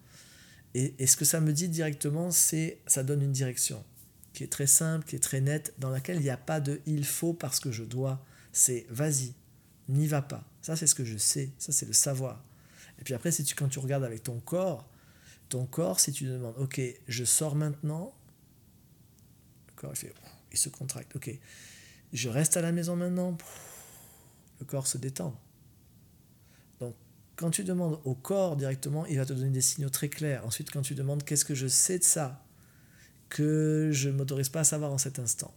Et, 0.74 0.94
et, 0.98 1.06
ce 1.06 1.16
que 1.16 1.24
ça 1.24 1.40
me 1.40 1.52
dit 1.52 1.68
directement, 1.68 2.30
c'est 2.30 2.78
ça 2.86 3.02
donne 3.02 3.22
une 3.22 3.32
direction 3.32 3.84
qui 4.32 4.44
est 4.44 4.52
très 4.52 4.68
simple, 4.68 5.04
qui 5.06 5.16
est 5.16 5.20
très 5.20 5.40
nette, 5.40 5.74
dans 5.78 5.90
laquelle 5.90 6.16
il 6.16 6.22
n'y 6.22 6.30
a 6.30 6.36
pas 6.36 6.60
de 6.60 6.80
il 6.86 7.04
faut 7.04 7.32
parce 7.32 7.58
que 7.58 7.72
je 7.72 7.82
dois. 7.82 8.24
C'est 8.52 8.86
vas-y, 8.88 9.34
n'y 9.88 10.06
va 10.06 10.22
pas. 10.22 10.44
Ça, 10.62 10.76
c'est 10.76 10.86
ce 10.86 10.94
que 10.94 11.04
je 11.04 11.16
sais. 11.16 11.50
Ça, 11.58 11.72
c'est 11.72 11.86
le 11.86 11.92
savoir. 11.92 12.44
Et 13.00 13.04
puis 13.04 13.14
après, 13.14 13.32
si 13.32 13.44
tu, 13.44 13.54
quand 13.54 13.68
tu 13.68 13.78
regardes 13.78 14.04
avec 14.04 14.22
ton 14.22 14.38
corps, 14.40 14.88
ton 15.48 15.66
corps, 15.66 15.98
si 16.00 16.12
tu 16.12 16.24
demandes, 16.24 16.54
ok, 16.58 16.80
je 17.08 17.24
sors 17.24 17.56
maintenant, 17.56 18.14
le 19.68 19.72
corps, 19.74 19.92
il, 19.94 19.98
fait, 19.98 20.14
il 20.52 20.58
se 20.58 20.68
contracte, 20.68 21.16
ok, 21.16 21.30
je 22.12 22.28
reste 22.28 22.56
à 22.56 22.60
la 22.60 22.72
maison 22.72 22.96
maintenant, 22.96 23.36
le 24.58 24.66
corps 24.66 24.86
se 24.86 24.98
détend. 24.98 25.38
Donc, 26.80 26.94
quand 27.36 27.50
tu 27.50 27.64
demandes 27.64 28.00
au 28.04 28.14
corps 28.14 28.56
directement, 28.56 29.06
il 29.06 29.16
va 29.16 29.26
te 29.26 29.32
donner 29.32 29.50
des 29.50 29.60
signaux 29.60 29.90
très 29.90 30.08
clairs. 30.08 30.44
Ensuite, 30.44 30.70
quand 30.70 30.82
tu 30.82 30.94
demandes 30.94 31.24
qu'est-ce 31.24 31.44
que 31.44 31.54
je 31.54 31.66
sais 31.66 31.98
de 31.98 32.04
ça, 32.04 32.44
que 33.28 33.90
je 33.92 34.08
ne 34.08 34.16
m'autorise 34.16 34.48
pas 34.48 34.60
à 34.60 34.64
savoir 34.64 34.92
en 34.92 34.98
cet 34.98 35.18
instant, 35.18 35.54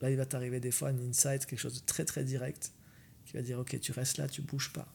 là, 0.00 0.10
il 0.10 0.16
va 0.16 0.26
t'arriver 0.26 0.60
des 0.60 0.70
fois 0.70 0.88
un 0.88 0.98
insight, 0.98 1.46
quelque 1.46 1.58
chose 1.58 1.80
de 1.80 1.84
très 1.84 2.04
très 2.04 2.24
direct, 2.24 2.72
qui 3.26 3.34
va 3.34 3.42
dire 3.42 3.58
Ok, 3.58 3.78
tu 3.80 3.92
restes 3.92 4.18
là, 4.18 4.28
tu 4.28 4.40
bouges 4.40 4.72
pas. 4.72 4.86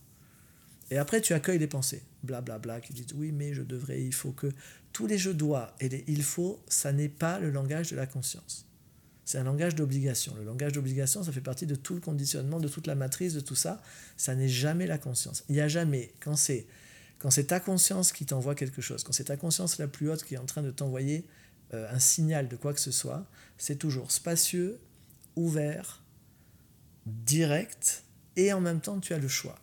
Et 0.89 0.97
après, 0.97 1.19
tu 1.19 1.33
accueilles 1.33 1.59
les 1.59 1.67
pensées, 1.67 2.01
blablabla, 2.23 2.59
bla, 2.59 2.73
bla, 2.75 2.81
qui 2.81 2.93
disent 2.93 3.13
Oui, 3.13 3.33
mais 3.33 3.53
je 3.53 3.61
devrais, 3.61 4.01
il 4.01 4.13
faut 4.13 4.31
que. 4.31 4.47
Tous 4.93 5.05
les 5.05 5.17
je 5.17 5.29
dois 5.29 5.75
et 5.79 5.89
les 5.89 6.03
il 6.07 6.23
faut, 6.23 6.63
ça 6.67 6.91
n'est 6.91 7.09
pas 7.09 7.39
le 7.39 7.51
langage 7.51 7.91
de 7.91 7.95
la 7.95 8.07
conscience. 8.07 8.66
C'est 9.27 9.39
un 9.39 9.43
langage 9.43 9.75
d'obligation. 9.75 10.33
Le 10.35 10.45
langage 10.45 10.71
d'obligation, 10.71 11.21
ça 11.21 11.33
fait 11.33 11.41
partie 11.41 11.65
de 11.65 11.75
tout 11.75 11.93
le 11.93 11.99
conditionnement, 11.99 12.61
de 12.61 12.69
toute 12.69 12.87
la 12.87 12.95
matrice, 12.95 13.33
de 13.33 13.41
tout 13.41 13.55
ça. 13.55 13.81
Ça 14.15 14.33
n'est 14.35 14.47
jamais 14.47 14.87
la 14.87 14.97
conscience. 14.97 15.43
Il 15.49 15.55
n'y 15.55 15.59
a 15.59 15.67
jamais, 15.67 16.13
quand 16.21 16.37
c'est, 16.37 16.65
quand 17.19 17.29
c'est 17.29 17.47
ta 17.47 17.59
conscience 17.59 18.13
qui 18.13 18.25
t'envoie 18.25 18.55
quelque 18.55 18.81
chose, 18.81 19.03
quand 19.03 19.11
c'est 19.11 19.25
ta 19.25 19.35
conscience 19.35 19.79
la 19.79 19.89
plus 19.89 20.09
haute 20.09 20.23
qui 20.23 20.35
est 20.35 20.37
en 20.37 20.45
train 20.45 20.61
de 20.61 20.71
t'envoyer 20.71 21.25
euh, 21.73 21.91
un 21.91 21.99
signal 21.99 22.47
de 22.47 22.55
quoi 22.55 22.73
que 22.73 22.79
ce 22.79 22.91
soit, 22.91 23.27
c'est 23.57 23.75
toujours 23.75 24.13
spacieux, 24.13 24.79
ouvert, 25.35 26.01
direct, 27.05 28.05
et 28.37 28.53
en 28.53 28.61
même 28.61 28.79
temps 28.79 29.01
tu 29.01 29.13
as 29.13 29.19
le 29.19 29.27
choix. 29.27 29.59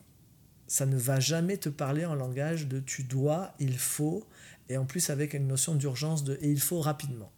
Ça 0.66 0.84
ne 0.84 0.98
va 0.98 1.20
jamais 1.20 1.56
te 1.56 1.70
parler 1.70 2.04
en 2.04 2.14
langage 2.14 2.66
de 2.66 2.80
tu 2.80 3.02
dois, 3.02 3.54
il 3.58 3.78
faut, 3.78 4.26
et 4.68 4.76
en 4.76 4.84
plus 4.84 5.08
avec 5.08 5.32
une 5.32 5.46
notion 5.46 5.74
d'urgence 5.74 6.22
de 6.22 6.36
et 6.42 6.50
il 6.50 6.60
faut 6.60 6.82
rapidement. 6.82 7.32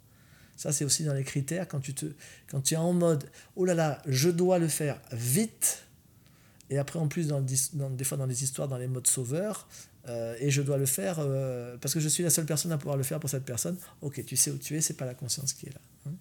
Ça, 0.57 0.73
c'est 0.73 0.85
aussi 0.85 1.05
dans 1.05 1.15
les 1.15 1.25
critères. 1.25 1.69
Quand 1.69 1.81
tu, 1.81 1.95
te, 1.95 2.07
quand 2.49 2.61
tu 2.63 2.75
es 2.75 2.77
en 2.79 2.93
mode, 2.93 3.25
oh 3.57 3.65
là 3.65 3.75
là, 3.75 4.03
je 4.07 4.31
dois 4.31 4.59
le 4.59 4.69
faire 4.69 5.01
vite, 5.13 5.87
et 6.71 6.79
après, 6.79 6.99
en 6.99 7.09
plus, 7.09 7.29
dans, 7.29 7.41
des 7.41 8.05
fois 8.05 8.19
dans 8.19 8.27
les 8.27 8.43
histoires, 8.43 8.69
dans 8.69 8.79
les 8.79 8.89
modes 8.89 9.07
sauveurs, 9.07 9.69
euh, 10.09 10.37
et 10.39 10.51
je 10.51 10.63
dois 10.63 10.79
le 10.79 10.87
faire 10.87 11.17
euh, 11.19 11.77
parce 11.79 11.93
que 11.93 11.99
je 11.99 12.09
suis 12.09 12.23
la 12.23 12.31
seule 12.31 12.47
personne 12.47 12.71
à 12.71 12.79
pouvoir 12.79 12.97
le 12.97 13.03
faire 13.03 13.19
pour 13.19 13.31
cette 13.31 13.45
personne. 13.45 13.77
Ok, 14.03 14.25
tu 14.25 14.37
sais 14.37 14.51
où 14.51 14.59
tu 14.59 14.77
es, 14.77 14.81
c'est 14.81 14.95
pas 14.95 15.05
la 15.05 15.15
conscience 15.15 15.53
qui 15.53 15.67
est 15.67 15.73
là. 15.73 15.81
Hein. 16.07 16.13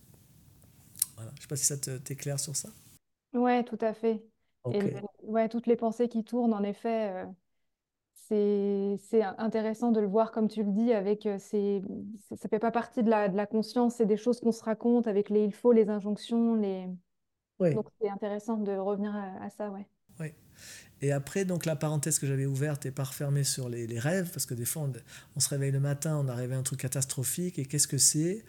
voilà. 1.15 1.31
Je 1.35 1.41
sais 1.41 1.47
pas 1.47 1.55
si 1.55 1.65
ça 1.65 1.77
t'éclaire 1.77 2.39
sur 2.39 2.55
ça. 2.55 2.69
Ouais, 3.33 3.63
tout 3.63 3.77
à 3.81 3.93
fait. 3.93 4.23
Et 4.71 4.95
ouais, 5.23 5.47
toutes 5.49 5.67
les 5.67 5.75
pensées 5.75 6.07
qui 6.07 6.23
tournent, 6.23 6.53
en 6.53 6.63
effet, 6.63 7.11
euh, 7.11 7.25
c'est 8.27 9.21
intéressant 9.37 9.91
de 9.91 9.99
le 9.99 10.07
voir 10.07 10.31
comme 10.31 10.47
tu 10.47 10.63
le 10.63 10.71
dis, 10.71 10.93
avec 10.93 11.25
euh, 11.25 11.37
ces, 11.39 11.81
ça 12.35 12.49
fait 12.49 12.59
pas 12.59 12.71
partie 12.71 13.03
de 13.03 13.09
la, 13.09 13.29
de 13.29 13.37
la 13.37 13.45
conscience, 13.45 13.95
c'est 13.95 14.05
des 14.05 14.17
choses 14.17 14.39
qu'on 14.39 14.51
se 14.51 14.63
raconte 14.63 15.07
avec 15.07 15.29
les 15.29 15.45
il 15.45 15.53
faut, 15.53 15.71
les 15.71 15.89
injonctions, 15.89 16.55
les... 16.55 16.87
Donc 17.59 17.87
c'est 18.01 18.09
intéressant 18.09 18.57
de 18.57 18.73
revenir 18.73 19.15
à, 19.15 19.49
ça, 19.49 19.69
ouais. 19.69 19.87
Oui. 20.19 20.33
Et 21.01 21.11
après, 21.13 21.45
donc 21.45 21.65
la 21.65 21.75
parenthèse 21.75 22.19
que 22.19 22.27
j'avais 22.27 22.45
ouverte 22.45 22.85
est 22.85 22.91
pas 22.91 23.03
refermée 23.03 23.45
sur 23.45 23.69
les, 23.69 23.87
les, 23.87 23.99
rêves, 23.99 24.29
parce 24.31 24.45
que 24.45 24.53
des 24.53 24.65
fois, 24.65 24.89
on, 25.35 25.39
se 25.39 25.47
réveille 25.49 25.71
le 25.71 25.79
matin, 25.79 26.17
on 26.17 26.27
a 26.27 26.35
rêvé 26.35 26.55
un 26.55 26.63
truc 26.63 26.81
catastrophique, 26.81 27.57
et 27.59 27.65
qu'est-ce 27.65 27.87
que 27.87 27.97
c'est? 27.97 28.43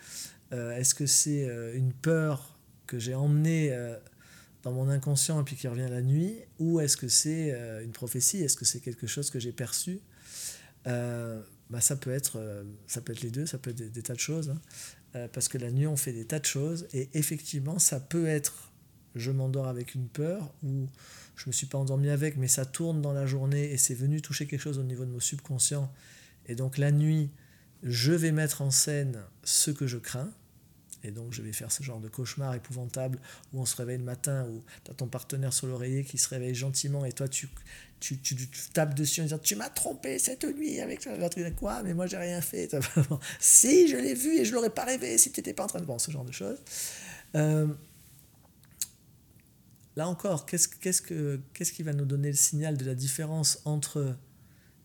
Euh, 0.52 0.72
Est-ce 0.72 0.94
que 0.94 1.06
c'est 1.06 1.48
euh, 1.48 1.76
une 1.76 1.92
peur 1.92 2.58
que 2.86 2.98
j'ai 2.98 3.14
emmenée 3.14 3.72
dans 4.66 4.72
mon 4.72 4.88
inconscient 4.88 5.40
et 5.40 5.44
puis 5.44 5.54
qui 5.54 5.68
revient 5.68 5.86
la 5.88 6.02
nuit, 6.02 6.40
ou 6.58 6.80
est-ce 6.80 6.96
que 6.96 7.06
c'est 7.06 7.52
euh, 7.52 7.84
une 7.84 7.92
prophétie, 7.92 8.42
est-ce 8.42 8.56
que 8.56 8.64
c'est 8.64 8.80
quelque 8.80 9.06
chose 9.06 9.30
que 9.30 9.38
j'ai 9.38 9.52
perçu? 9.52 10.00
Euh, 10.88 11.40
bah, 11.70 11.80
ça, 11.80 11.94
peut 11.94 12.10
être, 12.10 12.40
euh, 12.40 12.64
ça 12.88 13.00
peut 13.00 13.12
être 13.12 13.20
les 13.20 13.30
deux, 13.30 13.46
ça 13.46 13.58
peut 13.58 13.70
être 13.70 13.92
des, 13.92 14.02
tas 14.02 14.14
de 14.14 14.18
choses, 14.18 14.50
hein. 15.14 15.28
parce 15.32 15.46
que 15.46 15.56
la 15.56 15.70
nuit 15.70 15.86
on 15.86 15.96
fait 15.96 16.12
des 16.12 16.24
tas 16.24 16.40
de 16.40 16.44
choses, 16.44 16.88
et 16.92 17.08
effectivement 17.14 17.78
ça 17.78 18.00
peut 18.00 18.26
être 18.26 18.72
je 19.14 19.30
m'endors 19.30 19.68
avec 19.68 19.94
une 19.94 20.08
peur 20.08 20.52
ou 20.64 20.88
je 21.36 21.44
me 21.46 21.52
suis 21.52 21.66
pas 21.66 21.78
endormi 21.78 22.08
avec, 22.08 22.36
mais 22.36 22.48
ça 22.48 22.66
tourne 22.66 23.00
dans 23.00 23.12
la 23.12 23.24
journée 23.24 23.70
et 23.70 23.78
c'est 23.78 23.94
venu 23.94 24.20
toucher 24.20 24.48
quelque 24.48 24.60
chose 24.60 24.80
au 24.80 24.82
niveau 24.82 25.04
de 25.04 25.10
mon 25.10 25.20
subconscient. 25.20 25.92
Et 26.46 26.56
donc 26.56 26.76
la 26.76 26.90
nuit, 26.90 27.30
je 27.84 28.12
vais 28.12 28.32
mettre 28.32 28.62
en 28.62 28.72
scène 28.72 29.22
ce 29.44 29.70
que 29.70 29.86
je 29.86 29.98
crains. 29.98 30.32
Et 31.06 31.12
donc 31.12 31.32
je 31.32 31.40
vais 31.40 31.52
faire 31.52 31.70
ce 31.70 31.82
genre 31.82 32.00
de 32.00 32.08
cauchemar 32.08 32.54
épouvantable 32.54 33.18
où 33.52 33.60
on 33.60 33.66
se 33.66 33.76
réveille 33.76 33.98
le 33.98 34.04
matin, 34.04 34.46
où 34.50 34.62
tu 34.84 34.90
as 34.90 34.94
ton 34.94 35.06
partenaire 35.06 35.52
sur 35.52 35.68
l'oreiller 35.68 36.04
qui 36.04 36.18
se 36.18 36.28
réveille 36.28 36.54
gentiment 36.54 37.04
et 37.04 37.12
toi 37.12 37.28
tu, 37.28 37.48
tu, 38.00 38.18
tu, 38.18 38.36
tapes 38.72 38.94
dessus 38.94 39.20
en 39.20 39.24
disant 39.24 39.38
Tu 39.38 39.56
m'as 39.56 39.70
trompé 39.70 40.18
cette 40.18 40.44
nuit 40.44 40.80
avec 40.80 41.04
l'autre. 41.04 41.38
Quoi? 41.56 41.82
Mais 41.84 41.94
moi 41.94 42.06
j'ai 42.06 42.16
rien 42.16 42.40
fait. 42.40 42.76
si, 43.40 43.88
je 43.88 43.96
l'ai 43.96 44.14
vu 44.14 44.38
et 44.38 44.44
je 44.44 44.52
l'aurais 44.52 44.70
pas 44.70 44.84
rêvé 44.84 45.16
si 45.18 45.30
tu 45.30 45.40
n'étais 45.40 45.54
pas 45.54 45.64
en 45.64 45.68
train 45.68 45.80
de 45.80 45.86
voir 45.86 46.00
ce 46.00 46.10
genre 46.10 46.24
de 46.24 46.32
choses. 46.32 46.58
Euh, 47.34 47.68
là 49.94 50.08
encore, 50.08 50.44
qu'est-ce, 50.46 50.68
qu'est-ce, 50.68 51.02
que, 51.02 51.40
qu'est-ce 51.54 51.72
qui 51.72 51.82
va 51.82 51.92
nous 51.92 52.04
donner 52.04 52.28
le 52.28 52.36
signal 52.36 52.76
de 52.76 52.84
la 52.84 52.94
différence 52.94 53.60
entre 53.64 54.16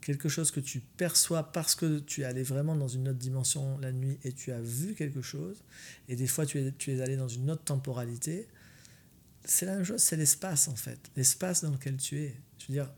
quelque 0.01 0.29
chose 0.29 0.51
que 0.51 0.60
tu 0.60 0.79
perçois 0.79 1.51
parce 1.51 1.75
que 1.75 2.00
tu 2.00 2.22
es 2.22 2.24
allé 2.25 2.43
vraiment 2.43 2.75
dans 2.75 2.88
une 2.88 3.08
autre 3.10 3.20
dimension 3.20 3.77
la 3.79 3.91
nuit 3.91 4.17
et 4.24 4.34
tu 4.34 4.51
as 4.51 4.62
vu 4.62 4.96
quelque 4.96 5.22
chose, 5.22 5.63
et 6.10 6.15
des 6.15 6.27
fois 6.27 6.46
tu 6.46 6.60
es, 6.60 6.72
tu 6.72 6.91
es 6.91 7.01
allé 7.01 7.15
dans 7.15 7.27
une 7.27 7.50
autre 7.51 7.63
temporalité, 7.63 8.48
c'est 9.46 9.65
la 9.65 9.75
même 9.75 9.84
chose, 9.84 10.01
c'est 10.01 10.17
l'espace 10.17 10.67
en 10.67 10.75
fait, 10.75 11.00
l'espace 11.15 11.63
dans 11.63 11.72
lequel 11.72 11.98
tu 11.98 12.20
es. 12.20 12.36
Je 12.60 12.67
veux 12.67 12.74
dire, 12.74 12.91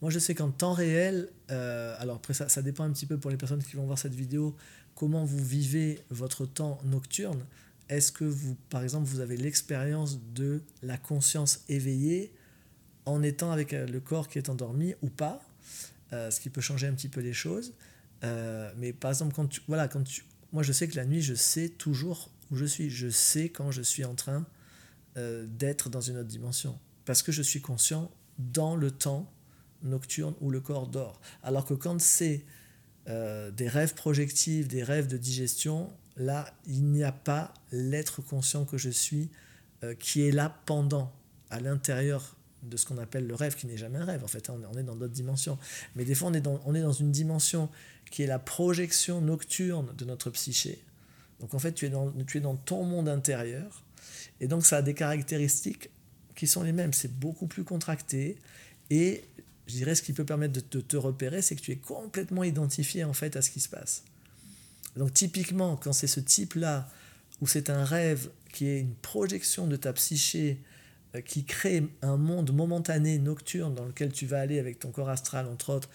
moi 0.00 0.10
je 0.10 0.18
sais 0.18 0.34
qu'en 0.34 0.50
temps 0.50 0.72
réel, 0.72 1.28
euh, 1.50 1.96
alors 1.98 2.16
après 2.16 2.34
ça, 2.34 2.48
ça 2.48 2.62
dépend 2.62 2.84
un 2.84 2.92
petit 2.92 3.06
peu 3.06 3.18
pour 3.18 3.30
les 3.30 3.36
personnes 3.36 3.62
qui 3.62 3.76
vont 3.76 3.86
voir 3.86 3.98
cette 3.98 4.14
vidéo, 4.14 4.56
comment 4.94 5.24
vous 5.24 5.42
vivez 5.42 6.00
votre 6.10 6.46
temps 6.46 6.80
nocturne. 6.84 7.44
Est-ce 7.88 8.12
que 8.12 8.24
vous, 8.24 8.56
par 8.68 8.82
exemple, 8.82 9.06
vous 9.06 9.20
avez 9.20 9.36
l'expérience 9.36 10.20
de 10.34 10.62
la 10.82 10.96
conscience 10.96 11.64
éveillée 11.68 12.32
en 13.04 13.22
étant 13.22 13.50
avec 13.50 13.72
euh, 13.72 13.86
le 13.86 13.98
corps 13.98 14.28
qui 14.28 14.38
est 14.38 14.48
endormi 14.48 14.94
ou 15.02 15.08
pas? 15.08 15.42
Euh, 16.12 16.30
ce 16.30 16.40
qui 16.40 16.50
peut 16.50 16.60
changer 16.60 16.86
un 16.86 16.92
petit 16.92 17.08
peu 17.08 17.20
les 17.20 17.32
choses. 17.32 17.74
Euh, 18.24 18.72
mais 18.76 18.92
par 18.92 19.10
exemple, 19.10 19.34
quand 19.34 19.48
voilà, 19.68 19.88
quand 19.88 20.04
moi 20.52 20.62
je 20.62 20.72
sais 20.72 20.88
que 20.88 20.96
la 20.96 21.04
nuit, 21.04 21.22
je 21.22 21.34
sais 21.34 21.68
toujours 21.68 22.30
où 22.50 22.56
je 22.56 22.64
suis. 22.64 22.90
Je 22.90 23.08
sais 23.08 23.48
quand 23.48 23.70
je 23.70 23.82
suis 23.82 24.04
en 24.04 24.14
train 24.14 24.44
euh, 25.16 25.46
d'être 25.46 25.88
dans 25.88 26.00
une 26.00 26.18
autre 26.18 26.28
dimension. 26.28 26.78
Parce 27.04 27.22
que 27.22 27.32
je 27.32 27.42
suis 27.42 27.60
conscient 27.60 28.10
dans 28.38 28.76
le 28.76 28.90
temps 28.90 29.32
nocturne 29.82 30.34
où 30.40 30.50
le 30.50 30.60
corps 30.60 30.88
dort. 30.88 31.20
Alors 31.42 31.64
que 31.64 31.74
quand 31.74 32.00
c'est 32.00 32.44
des 33.06 33.66
rêves 33.66 33.94
projectifs, 33.94 34.68
des 34.68 34.84
rêves 34.84 35.08
de 35.08 35.16
digestion, 35.16 35.92
là, 36.16 36.54
il 36.66 36.84
n'y 36.84 37.02
a 37.02 37.10
pas 37.10 37.52
l'être 37.72 38.22
conscient 38.22 38.64
que 38.64 38.78
je 38.78 38.90
suis 38.90 39.30
qui 39.98 40.22
est 40.22 40.30
là 40.30 40.60
pendant, 40.64 41.12
à 41.48 41.58
l'intérieur 41.58 42.36
de 42.62 42.76
ce 42.76 42.86
qu'on 42.86 42.98
appelle 42.98 43.26
le 43.26 43.34
rêve, 43.34 43.54
qui 43.56 43.66
n'est 43.66 43.76
jamais 43.76 43.98
un 43.98 44.04
rêve. 44.04 44.24
En 44.24 44.28
fait, 44.28 44.50
on 44.50 44.78
est 44.78 44.82
dans 44.82 44.96
d'autres 44.96 45.12
dimensions. 45.12 45.58
Mais 45.96 46.04
des 46.04 46.14
fois, 46.14 46.28
on 46.28 46.34
est, 46.34 46.40
dans, 46.40 46.60
on 46.66 46.74
est 46.74 46.82
dans 46.82 46.92
une 46.92 47.10
dimension 47.10 47.68
qui 48.10 48.22
est 48.22 48.26
la 48.26 48.38
projection 48.38 49.20
nocturne 49.20 49.94
de 49.96 50.04
notre 50.04 50.30
psyché. 50.30 50.82
Donc 51.40 51.54
en 51.54 51.58
fait, 51.58 51.72
tu 51.72 51.86
es 51.86 51.88
dans, 51.88 52.12
tu 52.26 52.38
es 52.38 52.40
dans 52.40 52.56
ton 52.56 52.84
monde 52.84 53.08
intérieur. 53.08 53.82
Et 54.40 54.48
donc 54.48 54.66
ça 54.66 54.78
a 54.78 54.82
des 54.82 54.94
caractéristiques 54.94 55.90
qui 56.34 56.46
sont 56.46 56.62
les 56.62 56.72
mêmes. 56.72 56.92
C'est 56.92 57.12
beaucoup 57.18 57.46
plus 57.46 57.64
contracté. 57.64 58.38
Et 58.90 59.24
je 59.66 59.74
dirais 59.74 59.94
ce 59.94 60.02
qui 60.02 60.12
peut 60.12 60.24
permettre 60.24 60.52
de 60.52 60.60
te, 60.60 60.78
te 60.78 60.96
repérer, 60.96 61.42
c'est 61.42 61.56
que 61.56 61.60
tu 61.60 61.72
es 61.72 61.76
complètement 61.76 62.44
identifié 62.44 63.04
en 63.04 63.12
fait 63.12 63.36
à 63.36 63.42
ce 63.42 63.50
qui 63.50 63.60
se 63.60 63.68
passe. 63.68 64.04
Donc 64.96 65.14
typiquement, 65.14 65.76
quand 65.76 65.92
c'est 65.92 66.08
ce 66.08 66.20
type-là, 66.20 66.88
où 67.40 67.46
c'est 67.46 67.70
un 67.70 67.84
rêve 67.84 68.30
qui 68.52 68.66
est 68.66 68.80
une 68.80 68.94
projection 68.94 69.66
de 69.66 69.76
ta 69.76 69.92
psyché 69.92 70.58
qui 71.24 71.44
crée 71.44 71.82
un 72.02 72.16
monde 72.16 72.52
momentané, 72.52 73.18
nocturne, 73.18 73.74
dans 73.74 73.84
lequel 73.84 74.12
tu 74.12 74.26
vas 74.26 74.40
aller 74.40 74.58
avec 74.58 74.78
ton 74.78 74.90
corps 74.90 75.08
astral, 75.08 75.46
entre 75.46 75.72
autres, 75.72 75.88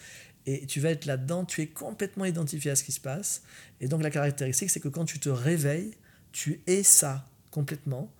et 0.46 0.66
tu 0.68 0.80
vas 0.80 0.92
être 0.92 1.06
là-dedans, 1.06 1.46
tu 1.46 1.62
es 1.62 1.68
complètement 1.68 2.26
identifié 2.26 2.72
à 2.72 2.76
ce 2.76 2.84
qui 2.84 2.92
se 2.92 3.00
passe. 3.00 3.42
Et 3.82 3.88
donc 3.88 4.04
la 4.04 4.12
caractéristique, 4.12 4.70
c'est 4.70 4.80
que 4.80 4.90
quand 4.90 5.06
tu 5.06 5.20
te 5.20 5.30
réveilles, 5.30 5.92
tu 6.32 6.62
es 6.68 6.84
ça 6.84 7.26
complètement. 7.50 8.12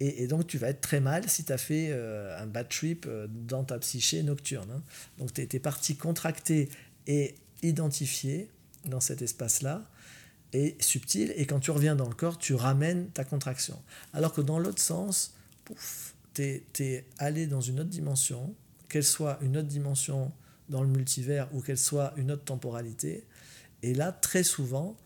Et, 0.00 0.26
donc 0.26 0.46
tu 0.46 0.58
vas 0.58 0.68
être 0.68 0.80
très 0.80 1.00
mal 1.00 1.28
si 1.28 1.44
tu 1.44 1.52
as 1.52 1.58
fait 1.58 1.88
euh, 1.90 2.36
un 2.40 2.46
bad 2.46 2.68
trip 2.68 3.06
euh, 3.06 3.26
dans 3.28 3.64
ta 3.64 3.78
psyché 3.78 4.22
nocturne. 4.22 4.70
Hein. 4.70 4.82
Donc 5.18 5.32
tu 5.32 5.42
es, 5.42 5.58
parti 5.58 5.96
contracté 5.96 6.68
et 7.06 7.34
identifié 7.62 8.48
dans 8.86 9.00
cet 9.00 9.22
espace-là, 9.22 9.88
et 10.52 10.76
subtil, 10.78 11.32
et 11.36 11.46
quand 11.46 11.58
tu 11.58 11.70
reviens 11.70 11.96
dans 11.96 12.08
le 12.08 12.14
corps, 12.14 12.38
tu 12.38 12.54
ramènes 12.54 13.08
ta 13.10 13.24
contraction. 13.24 13.80
Alors 14.12 14.32
que 14.32 14.40
dans 14.40 14.58
l'autre 14.58 14.80
sens, 14.80 15.34
pouf, 15.64 16.13
tu 16.34 16.42
es, 16.42 17.06
allé 17.18 17.46
dans 17.46 17.60
une 17.60 17.80
autre 17.80 17.90
dimension, 17.90 18.54
qu'elle 18.88 19.04
soit 19.04 19.38
une 19.42 19.56
autre 19.56 19.68
dimension 19.68 20.32
dans 20.68 20.82
le 20.82 20.88
multivers 20.88 21.48
ou 21.52 21.60
qu'elle 21.60 21.78
soit 21.78 22.12
une 22.16 22.30
autre 22.30 22.44
temporalité. 22.44 23.24
Et 23.82 23.94
là, 23.94 24.12
très 24.12 24.42
souvent, 24.42 24.96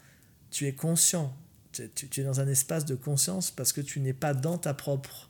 tu 0.51 0.67
es 0.67 0.73
conscient, 0.73 1.37
tu, 1.73 2.21
es 2.21 2.25
dans 2.25 2.41
un 2.41 2.49
espace 2.49 2.85
de 2.85 2.95
conscience 2.95 3.51
parce 3.51 3.73
que 3.73 3.81
tu 3.81 4.01
n'es 4.01 4.13
pas 4.13 4.35
dans 4.35 4.59
ta 4.59 4.75
propre 4.75 5.29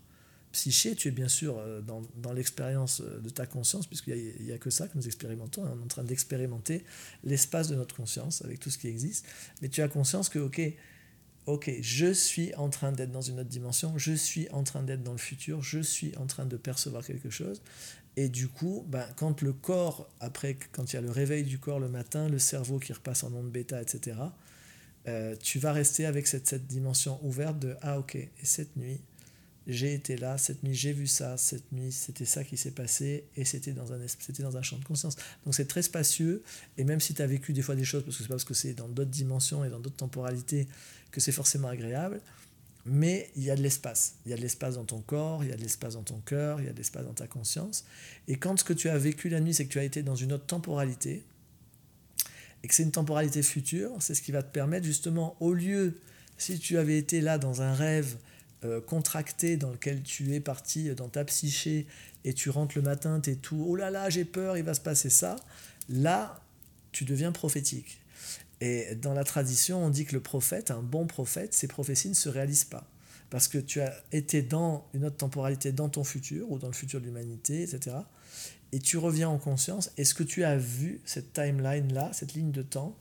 psyché, 0.53 0.95
tu 0.95 1.09
es 1.09 1.11
bien 1.11 1.29
sûr 1.29 1.59
euh, 1.59 1.81
dans, 1.83 2.03
dans 2.17 2.33
l'expérience 2.33 3.01
euh, 3.01 3.21
de 3.21 3.29
ta 3.29 3.47
conscience, 3.47 3.87
puisqu'il 3.87 4.35
n'y 4.41 4.51
a, 4.51 4.55
a, 4.55 4.59
que 4.59 4.71
ça 4.71 4.89
que 4.89 4.97
nous 4.97 5.07
expérimentons, 5.07 5.63
on 5.63 5.79
est 5.79 5.85
en 5.85 5.87
train 5.87 6.05
d'expérimenter 6.05 6.85
l'espace 7.23 7.69
de 7.69 7.75
notre 7.75 7.95
conscience 7.95 8.43
avec 8.43 8.59
tout 8.59 8.71
ce 8.71 8.79
qui 8.79 8.89
existe, 8.89 9.27
mais 9.61 9.69
tu 9.69 9.83
as 9.83 9.89
conscience 9.89 10.29
que, 10.31 10.39
ok, 10.39 10.61
ok, 11.49 11.71
je 11.81 12.13
suis 12.13 12.55
en 12.57 12.69
train 12.69 12.93
d'être 12.93 13.11
dans 13.11 13.23
une 13.23 13.41
autre 13.41 13.49
dimension, 13.49 13.97
je 13.97 14.13
suis 14.13 14.51
en 14.51 14.65
train 14.65 14.83
d'être 14.83 15.03
dans 15.03 15.13
le 15.13 15.19
futur, 15.19 15.63
je 15.63 15.81
suis 15.81 16.15
en 16.19 16.27
train 16.27 16.45
de 16.45 16.59
percevoir 16.59 17.03
quelque 17.05 17.31
chose. 17.31 17.63
Et 18.17 18.29
du 18.29 18.49
coup, 18.49 18.85
ben, 18.87 19.07
quand 19.17 19.41
le 19.41 19.55
corps, 19.55 20.11
après, 20.21 20.59
quand 20.73 20.93
il 20.93 20.97
y 20.97 20.99
a 20.99 21.01
le 21.01 21.11
réveil 21.11 21.45
du 21.45 21.59
corps 21.59 21.81
le 21.81 21.89
matin, 21.89 22.29
le 22.29 22.39
cerveau 22.39 22.79
qui 22.79 22.93
repasse 22.93 23.25
en 23.25 23.33
onde 23.33 23.51
bêta, 23.51 23.81
etc., 23.81 24.19
euh, 25.07 25.37
tu 25.41 25.59
vas 25.59 25.73
rester 25.73 26.05
avec 26.05 26.27
cette, 26.27 26.47
cette 26.47 26.67
dimension 26.67 27.19
ouverte 27.25 27.59
de 27.59 27.77
Ah, 27.81 27.99
ok, 27.99 28.17
et 28.17 28.31
cette 28.43 28.77
nuit, 28.77 29.01
j'ai 29.69 29.93
été 29.93 30.17
là, 30.17 30.39
cette 30.39 30.63
nuit 30.63 30.75
j'ai 30.75 30.93
vu 30.93 31.07
ça, 31.07 31.37
cette 31.37 31.71
nuit 31.73 31.93
c'était 31.93 32.25
ça 32.25 32.43
qui 32.43 32.57
s'est 32.57 32.71
passé 32.71 33.25
et 33.37 33.45
c'était 33.45 33.73
dans, 33.73 33.93
un, 33.93 33.99
c'était 34.07 34.43
dans 34.43 34.57
un 34.57 34.63
champ 34.63 34.79
de 34.79 34.85
conscience. 34.85 35.17
Donc 35.45 35.55
c'est 35.55 35.69
très 35.69 35.83
spacieux 35.83 36.43
et 36.79 36.85
même 36.85 37.01
si 37.01 37.15
tu 37.15 37.23
as 37.23 37.27
vécu 37.27 37.53
des 37.53 37.63
fois 37.63 37.77
des 37.77 37.85
choses, 37.85 38.03
parce 38.03 38.17
que 38.17 38.23
c'est 38.23 38.29
pas 38.29 38.35
parce 38.35 38.45
que 38.45 38.55
c'est 38.55 38.75
dans 38.75 38.89
d'autres 38.89 39.11
dimensions 39.11 39.65
et 39.65 39.69
dans 39.69 39.79
d'autres 39.79 39.97
temporalités 39.97 40.67
que 41.11 41.21
c'est 41.21 41.33
forcément 41.33 41.69
agréable, 41.69 42.21
mais 42.87 43.31
il 43.37 43.43
y 43.43 43.51
a 43.51 43.57
de 43.57 43.63
l'espace. 43.63 44.15
Il 44.25 44.31
y 44.31 44.33
a 44.33 44.37
de 44.37 44.43
l'espace 44.43 44.77
dans 44.77 44.85
ton 44.85 45.01
corps, 45.01 45.45
il 45.45 45.51
y 45.51 45.53
a 45.53 45.57
de 45.57 45.63
l'espace 45.63 45.95
dans 45.95 46.03
ton 46.03 46.21
cœur, 46.21 46.61
il 46.61 46.67
y 46.67 46.69
a 46.69 46.73
de 46.73 46.79
l'espace 46.79 47.05
dans 47.05 47.15
ta 47.15 47.27
conscience. 47.27 47.85
Et 48.27 48.37
quand 48.37 48.59
ce 48.59 48.65
que 48.65 48.73
tu 48.73 48.89
as 48.89 48.97
vécu 48.97 49.29
la 49.29 49.41
nuit, 49.41 49.53
c'est 49.53 49.67
que 49.67 49.73
tu 49.73 49.79
as 49.79 49.85
été 49.85 50.03
dans 50.03 50.17
une 50.17 50.33
autre 50.33 50.47
temporalité, 50.47 51.25
et 52.63 52.69
que 52.69 52.75
c'est 52.75 52.83
une 52.83 52.93
temporalité 52.93 53.43
future, 53.43 53.93
c'est 54.01 54.15
ce 54.15 54.23
qui 54.23 54.33
va 54.33 54.43
te 54.43 54.53
permettre 54.53 54.85
justement, 54.85 55.37
au 55.41 55.53
lieu, 55.53 55.99
si 56.39 56.59
tu 56.59 56.79
avais 56.79 56.99
été 56.99 57.21
là 57.21 57.39
dans 57.39 57.63
un 57.63 57.73
rêve 57.73 58.17
euh, 58.65 58.81
contracté 58.81 59.57
dans 59.57 59.71
lequel 59.71 60.03
tu 60.03 60.35
es 60.35 60.41
parti 60.41 60.95
dans 60.95 61.09
ta 61.09 61.25
psyché, 61.25 61.87
et 62.25 62.35
tu 62.35 62.51
rentres 62.51 62.77
le 62.77 62.83
matin, 62.83 63.21
tu 63.21 63.31
es 63.31 63.37
tout, 63.37 63.65
oh 63.67 63.77
là 63.77 63.91
là, 63.91 64.11
j'ai 64.11 64.25
peur, 64.25 64.57
il 64.57 64.65
va 64.65 64.75
se 64.75 64.81
passer 64.81 65.11
ça, 65.11 65.37
là, 65.89 66.43
tu 66.93 67.05
deviens 67.05 67.33
prophétique. 67.33 68.01
Et 68.61 68.97
dans 68.97 69.15
la 69.15 69.25
tradition, 69.25 69.85
on 69.85 69.91
dit 69.91 70.05
que 70.05 70.15
le 70.15 70.21
prophète, 70.21 70.71
un 70.71 70.83
bon 70.83 71.07
prophète, 71.07 71.55
ses 71.55 71.69
prophéties 71.69 72.09
ne 72.09 72.15
se 72.15 72.29
réalisent 72.29 72.65
pas. 72.65 72.91
Parce 73.31 73.47
que 73.47 73.59
tu 73.59 73.81
as 73.81 73.95
été 74.11 74.43
dans 74.43 74.89
une 74.95 75.05
autre 75.05 75.19
temporalité, 75.19 75.71
dans 75.71 75.89
ton 75.89 76.03
futur, 76.03 76.51
ou 76.51 76.59
dans 76.59 76.67
le 76.67 76.73
futur 76.73 77.01
de 77.01 77.05
l'humanité, 77.05 77.63
etc. 77.63 77.97
Et 78.73 78.81
tu 78.81 78.97
reviens 78.97 79.29
en 79.29 79.39
conscience, 79.39 79.93
et 79.97 80.05
ce 80.05 80.15
que 80.15 80.25
tu 80.25 80.45
as 80.45 80.57
vu, 80.57 81.01
cette 81.05 81.33
timeline-là, 81.33 82.11
cette 82.13 82.35
ligne 82.35 82.51
de 82.51 82.63
temps, 82.63 82.97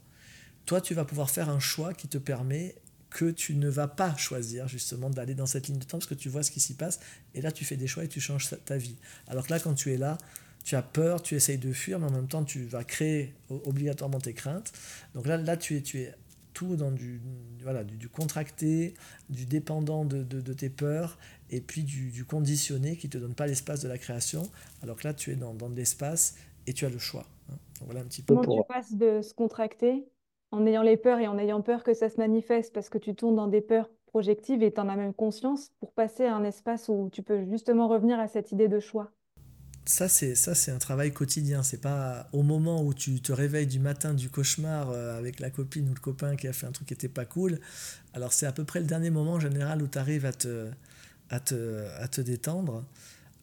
toi, 0.65 0.81
tu 0.81 0.93
vas 0.93 1.05
pouvoir 1.05 1.29
faire 1.29 1.49
un 1.49 1.59
choix 1.59 1.93
qui 1.93 2.07
te 2.07 2.17
permet 2.17 2.75
que 3.17 3.31
tu 3.31 3.55
ne 3.55 3.67
vas 3.67 3.88
pas 3.88 4.15
choisir 4.15 4.67
justement 4.67 5.09
d'aller 5.09 5.33
dans 5.33 5.47
cette 5.47 5.67
ligne 5.67 5.79
de 5.79 5.86
temps 5.86 5.97
parce 5.97 6.05
que 6.05 6.13
tu 6.13 6.29
vois 6.29 6.43
ce 6.43 6.51
qui 6.51 6.59
s'y 6.59 6.75
passe 6.75 7.00
et 7.33 7.41
là 7.41 7.51
tu 7.51 7.65
fais 7.65 7.75
des 7.75 7.88
choix 7.88 8.03
et 8.03 8.07
tu 8.07 8.21
changes 8.21 8.47
ta 8.63 8.77
vie. 8.77 8.97
Alors 9.27 9.47
que 9.47 9.53
là 9.53 9.59
quand 9.59 9.74
tu 9.74 9.91
es 9.91 9.97
là, 9.97 10.19
tu 10.63 10.75
as 10.75 10.83
peur, 10.83 11.24
tu 11.24 11.33
essayes 11.33 11.57
de 11.57 11.74
fuir, 11.74 11.97
mais 11.97 12.07
en 12.07 12.12
même 12.12 12.27
temps, 12.27 12.43
tu 12.43 12.65
vas 12.65 12.83
créer 12.83 13.33
obligatoirement 13.50 14.19
tes 14.19 14.33
craintes. 14.33 14.74
Donc 15.15 15.25
là, 15.25 15.38
là 15.38 15.55
tu, 15.55 15.77
es, 15.77 15.81
tu 15.81 16.01
es 16.01 16.13
tout 16.53 16.75
dans 16.75 16.91
du, 16.91 17.21
voilà, 17.63 17.86
du, 17.86 18.09
contracté, 18.09 18.93
du 19.29 19.45
dépendant 19.45 20.03
de, 20.03 20.24
de, 20.24 20.53
tes 20.53 20.69
peurs, 20.69 21.17
et 21.50 21.62
puis 21.62 21.83
du, 21.83 22.09
du 22.09 22.25
conditionné 22.25 22.97
qui 22.97 23.07
ne 23.07 23.12
te 23.13 23.17
donne 23.17 23.33
pas 23.33 23.47
l'espace 23.47 23.79
de 23.79 23.88
la 23.88 23.97
création, 23.97 24.51
alors 24.83 24.97
que 24.97 25.07
là, 25.07 25.13
tu 25.13 25.31
es 25.31 25.36
dans, 25.36 25.53
dans 25.53 25.69
de 25.69 25.75
l'espace 25.75 26.36
et 26.67 26.74
tu 26.74 26.86
as 26.86 26.89
le 26.89 27.00
choix. 27.00 27.25
Hein. 27.50 27.55
voilà 27.86 28.01
un 28.01 28.05
petit 28.05 28.21
peu 28.21 28.36
Comment 28.36 28.62
tu 28.62 28.67
passes 28.67 28.93
de 28.93 29.21
se 29.21 29.33
contracter 29.33 30.05
en 30.51 30.66
ayant 30.66 30.82
les 30.82 30.98
peurs 30.98 31.20
et 31.20 31.27
en 31.27 31.38
ayant 31.38 31.62
peur 31.62 31.84
que 31.84 31.94
ça 31.94 32.10
se 32.10 32.18
manifeste 32.18 32.74
parce 32.74 32.89
que 32.89 32.98
tu 32.98 33.16
tombes 33.16 33.36
dans 33.36 33.48
des 33.48 33.62
peurs 33.62 33.89
projectives 34.08 34.63
et 34.63 34.72
tu 34.72 34.80
en 34.80 34.89
as 34.89 34.96
même 34.96 35.13
conscience 35.13 35.72
pour 35.80 35.92
passer 35.94 36.25
à 36.25 36.36
un 36.36 36.44
espace 36.44 36.89
où 36.89 37.10
tu 37.12 37.24
peux 37.24 37.46
justement 37.46 37.88
revenir 37.88 38.20
à 38.20 38.27
cette 38.27 38.51
idée 38.51 38.68
de 38.68 38.80
choix 38.80 39.12
ça 39.86 40.10
c'est 40.10 40.36
ça 40.36 40.54
c'est 40.54 40.72
un 40.72 40.80
travail 40.80 41.12
quotidien 41.12 41.63
c'est 41.63 41.82
pas 41.82 42.27
au 42.34 42.44
moment 42.44 42.84
où 42.84 42.94
tu 42.94 43.22
te 43.22 43.32
réveilles 43.32 43.68
du 43.68 43.80
matin 43.80 44.13
du 44.13 44.30
cauchemar 44.30 44.89
euh, 44.89 45.18
avec 45.18 45.39
la 45.39 45.50
copine 45.50 45.89
ou 45.89 45.94
le 45.94 46.00
copain 46.00 46.36
qui 46.36 46.48
a 46.48 46.54
fait 46.54 46.66
un 46.66 46.72
truc 46.72 46.88
qui 46.88 46.94
était 46.94 47.08
pas 47.08 47.25
cool 47.25 47.60
alors 48.13 48.34
c'est 48.34 48.46
à 48.46 48.51
peu 48.51 48.63
près 48.63 48.80
le 48.80 48.86
dernier 48.86 49.10
moment 49.10 49.34
en 49.34 49.39
général 49.39 49.82
où 49.82 49.88
tu 49.88 49.98
arrives 49.98 50.25
à 50.25 50.34
te 50.34 50.70
à 51.30 51.39
te, 51.39 51.88
à 52.00 52.08
te 52.08 52.22
détendre. 52.22 52.86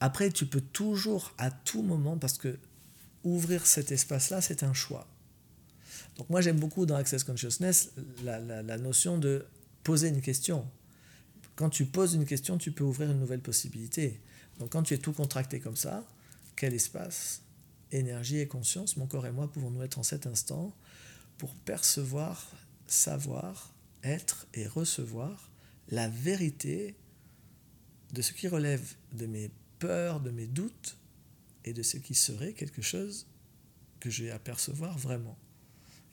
Après, 0.01 0.31
tu 0.31 0.47
peux 0.47 0.61
toujours, 0.61 1.33
à 1.39 1.51
tout 1.51 1.83
moment, 1.83 2.17
parce 2.19 2.39
que 2.39 2.59
ouvrir 3.23 3.67
cet 3.67 3.93
espace-là, 3.93 4.41
c'est 4.41 4.63
un 4.63 4.75
choix. 4.75 5.07
Donc 6.17 6.31
moi, 6.31 6.41
j'aime 6.41 6.59
beaucoup 6.59 6.87
dans 6.87 6.95
Access 6.95 7.25
Consciousness 7.25 7.93
la, 8.23 8.39
la, 8.41 8.79
notion 8.79 9.19
de 9.19 9.47
poser 9.83 10.09
une 10.09 10.21
question. 10.21 10.69
Quand 11.57 11.71
tu 11.71 11.87
poses 11.87 12.15
une 12.15 12.25
question, 12.25 12.59
tu 12.59 12.73
peux 12.73 12.85
ouvrir 12.85 13.11
une 13.11 13.19
nouvelle 13.19 13.41
possibilité. 13.41 14.21
Donc 14.59 14.71
quand 14.71 14.83
tu 14.83 14.95
es 14.95 14.99
tout 14.99 15.13
contracté 15.13 15.61
comme 15.61 15.77
ça, 15.77 16.07
quel 16.57 16.75
espace, 16.75 17.43
énergie 17.91 18.39
et 18.39 18.47
conscience, 18.47 18.97
mon 18.97 19.07
corps 19.07 19.27
et 19.27 19.33
moi, 19.33 19.51
pouvons-nous 19.51 19.83
être 19.83 19.99
en 19.99 20.03
cet 20.03 20.27
instant 20.27 20.75
pour 21.39 21.55
percevoir, 21.55 22.51
savoir, 22.87 23.75
être 24.03 24.47
et 24.55 24.67
recevoir 24.67 25.51
la 25.91 26.09
vérité 26.09 26.95
de 28.13 28.23
ce 28.23 28.33
qui 28.33 28.47
relève 28.47 28.95
de 29.13 29.27
mes 29.27 29.51
peurs, 29.79 30.21
de 30.21 30.31
mes 30.31 30.47
doutes 30.47 30.97
et 31.65 31.73
de 31.73 31.83
ce 31.83 31.97
qui 31.97 32.15
serait 32.15 32.53
quelque 32.53 32.83
chose 32.83 33.27
que 34.01 34.11
j'ai 34.11 34.31
à 34.31 34.39
percevoir 34.39 34.97
vraiment. 34.99 35.37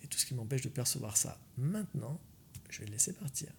Et 0.04 0.08
tout 0.08 0.18
ce 0.18 0.26
qui 0.26 0.34
m'empêche 0.34 0.62
de 0.62 0.70
percevoir 0.70 1.18
ça 1.18 1.38
maintenant, 1.58 2.20
je 2.70 2.80
vais 2.80 2.86
le 2.86 2.94
laisser 2.94 3.14
partir. 3.14 3.50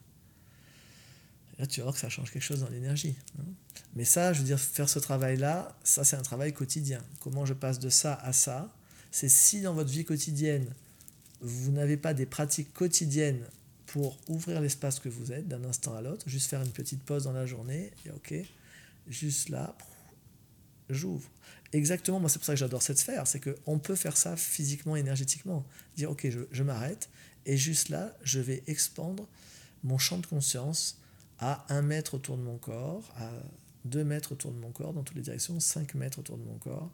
là, 1.59 1.67
tu 1.67 1.81
vas 1.81 1.85
voir 1.85 1.95
que 1.95 2.01
ça 2.01 2.09
change 2.09 2.31
quelque 2.31 2.43
chose 2.43 2.61
dans 2.61 2.69
l'énergie. 2.69 3.15
Hein. 3.39 3.45
Mais 3.95 4.05
ça, 4.05 4.33
je 4.33 4.41
veux 4.41 4.47
dire, 4.47 4.59
faire 4.59 4.89
ce 4.89 4.99
travail-là, 4.99 5.77
ça, 5.85 6.03
c'est 6.05 6.17
un 6.17 6.23
travail 6.23 6.53
quotidien. 6.53 7.03
Comment 7.21 7.45
je 7.45 7.55
passe 7.55 7.79
de 7.79 7.91
ça 7.91 8.15
à 8.15 8.33
ça 8.33 8.75
C'est 9.11 9.29
si 9.29 9.61
dans 9.61 9.75
votre 9.75 9.91
vie 9.91 10.05
quotidienne, 10.05 10.67
vous 11.41 11.73
n'avez 11.73 11.97
pas 11.97 12.15
des 12.15 12.27
pratiques 12.27 12.73
quotidiennes 12.73 13.45
pour 13.87 14.17
ouvrir 14.29 14.61
l'espace 14.61 14.99
que 15.01 15.11
vous 15.11 15.33
êtes 15.33 15.47
d'un 15.49 15.63
instant 15.65 15.95
à 15.95 16.01
l'autre, 16.01 16.27
juste 16.27 16.49
faire 16.49 16.63
une 16.63 16.71
petite 16.71 17.03
pause 17.03 17.25
dans 17.25 17.33
la 17.33 17.45
journée, 17.45 17.93
et 18.07 18.11
ok, 18.11 18.35
juste 19.09 19.51
là, 19.51 19.77
j'ouvre. 20.93 21.29
Exactement, 21.73 22.21
moi 22.21 22.29
c'est 22.29 22.39
pour 22.39 22.45
ça 22.45 22.53
que 22.53 22.59
j'adore 22.59 22.83
cette 22.83 22.99
sphère, 22.99 23.27
c'est 23.27 23.41
qu'on 23.41 23.79
peut 23.79 23.95
faire 23.95 24.17
ça 24.17 24.37
physiquement, 24.37 24.95
énergétiquement. 24.95 25.65
Dire 25.97 26.11
ok, 26.11 26.29
je, 26.51 26.63
m'arrête, 26.63 27.09
et 27.47 27.57
juste 27.57 27.89
là, 27.89 28.15
je 28.23 28.41
vais 28.41 28.63
expandre 28.67 29.27
mon 29.83 29.99
champ 29.99 30.19
de 30.19 30.27
conscience 30.27 30.99
à 31.39 31.65
un 31.71 31.83
mètre 31.83 32.15
autour 32.15 32.37
de 32.37 32.43
mon 32.43 32.59
corps, 32.59 33.03
à 33.17 33.31
deux 33.85 34.05
mètres 34.05 34.33
autour 34.33 34.53
de 34.53 34.59
mon 34.59 34.71
corps, 34.71 34.93
dans 34.93 35.03
toutes 35.03 35.17
les 35.17 35.23
directions, 35.23 35.59
5 35.59 35.95
mètres 35.95 36.19
autour 36.19 36.37
de 36.37 36.45
mon 36.45 36.57
corps. 36.59 36.91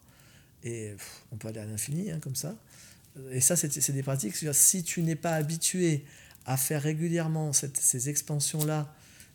Et 0.63 0.95
on 1.31 1.37
peut 1.37 1.49
aller 1.49 1.59
à 1.59 1.65
l'infini, 1.65 2.09
hein, 2.09 2.19
comme 2.19 2.35
ça. 2.35 2.55
Et 3.31 3.41
ça, 3.41 3.55
c'est 3.55 3.91
des 3.91 4.03
pratiques. 4.03 4.35
Si 4.53 4.83
tu 4.83 5.03
n'es 5.03 5.15
pas 5.15 5.35
habitué 5.35 6.05
à 6.45 6.57
faire 6.57 6.81
régulièrement 6.81 7.53
ces 7.53 8.09
expansions-là, 8.09 8.93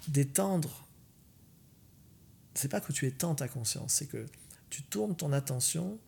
d'étendre, 0.09 0.87
c'est 2.54 2.68
pas 2.68 2.80
que 2.80 2.92
tu 2.92 3.06
étends 3.06 3.35
ta 3.35 3.49
conscience, 3.49 3.94
c'est 3.94 4.06
que 4.06 4.26
tu 4.75 4.83
tournes 4.83 5.14
ton 5.14 5.33
attention 5.33 5.99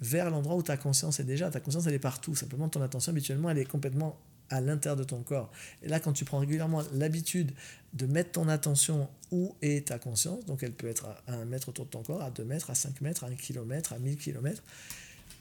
vers 0.00 0.30
l'endroit 0.30 0.54
où 0.54 0.62
ta 0.62 0.76
conscience 0.76 1.18
est 1.18 1.24
déjà. 1.24 1.50
Ta 1.50 1.58
conscience, 1.58 1.84
elle 1.88 1.94
est 1.94 1.98
partout. 1.98 2.36
Simplement, 2.36 2.68
ton 2.68 2.80
attention, 2.80 3.10
habituellement, 3.10 3.50
elle 3.50 3.58
est 3.58 3.64
complètement 3.64 4.16
à 4.50 4.60
l'intérieur 4.60 4.96
de 4.96 5.02
ton 5.02 5.24
corps. 5.24 5.50
Et 5.82 5.88
là, 5.88 5.98
quand 5.98 6.12
tu 6.12 6.24
prends 6.24 6.38
régulièrement 6.38 6.84
l'habitude 6.92 7.50
de 7.92 8.06
mettre 8.06 8.30
ton 8.30 8.46
attention 8.46 9.08
où 9.32 9.56
est 9.62 9.88
ta 9.88 9.98
conscience, 9.98 10.44
donc 10.46 10.62
elle 10.62 10.74
peut 10.74 10.86
être 10.86 11.06
à 11.26 11.32
un 11.32 11.44
mètre 11.44 11.70
autour 11.70 11.86
de 11.86 11.90
ton 11.90 12.04
corps, 12.04 12.22
à 12.22 12.30
2 12.30 12.44
mètres, 12.44 12.70
à 12.70 12.76
5 12.76 13.00
mètres, 13.00 13.24
à 13.24 13.26
1 13.26 13.34
kilomètre, 13.34 13.92
à 13.92 13.98
1000 13.98 14.16
kilomètres, 14.16 14.62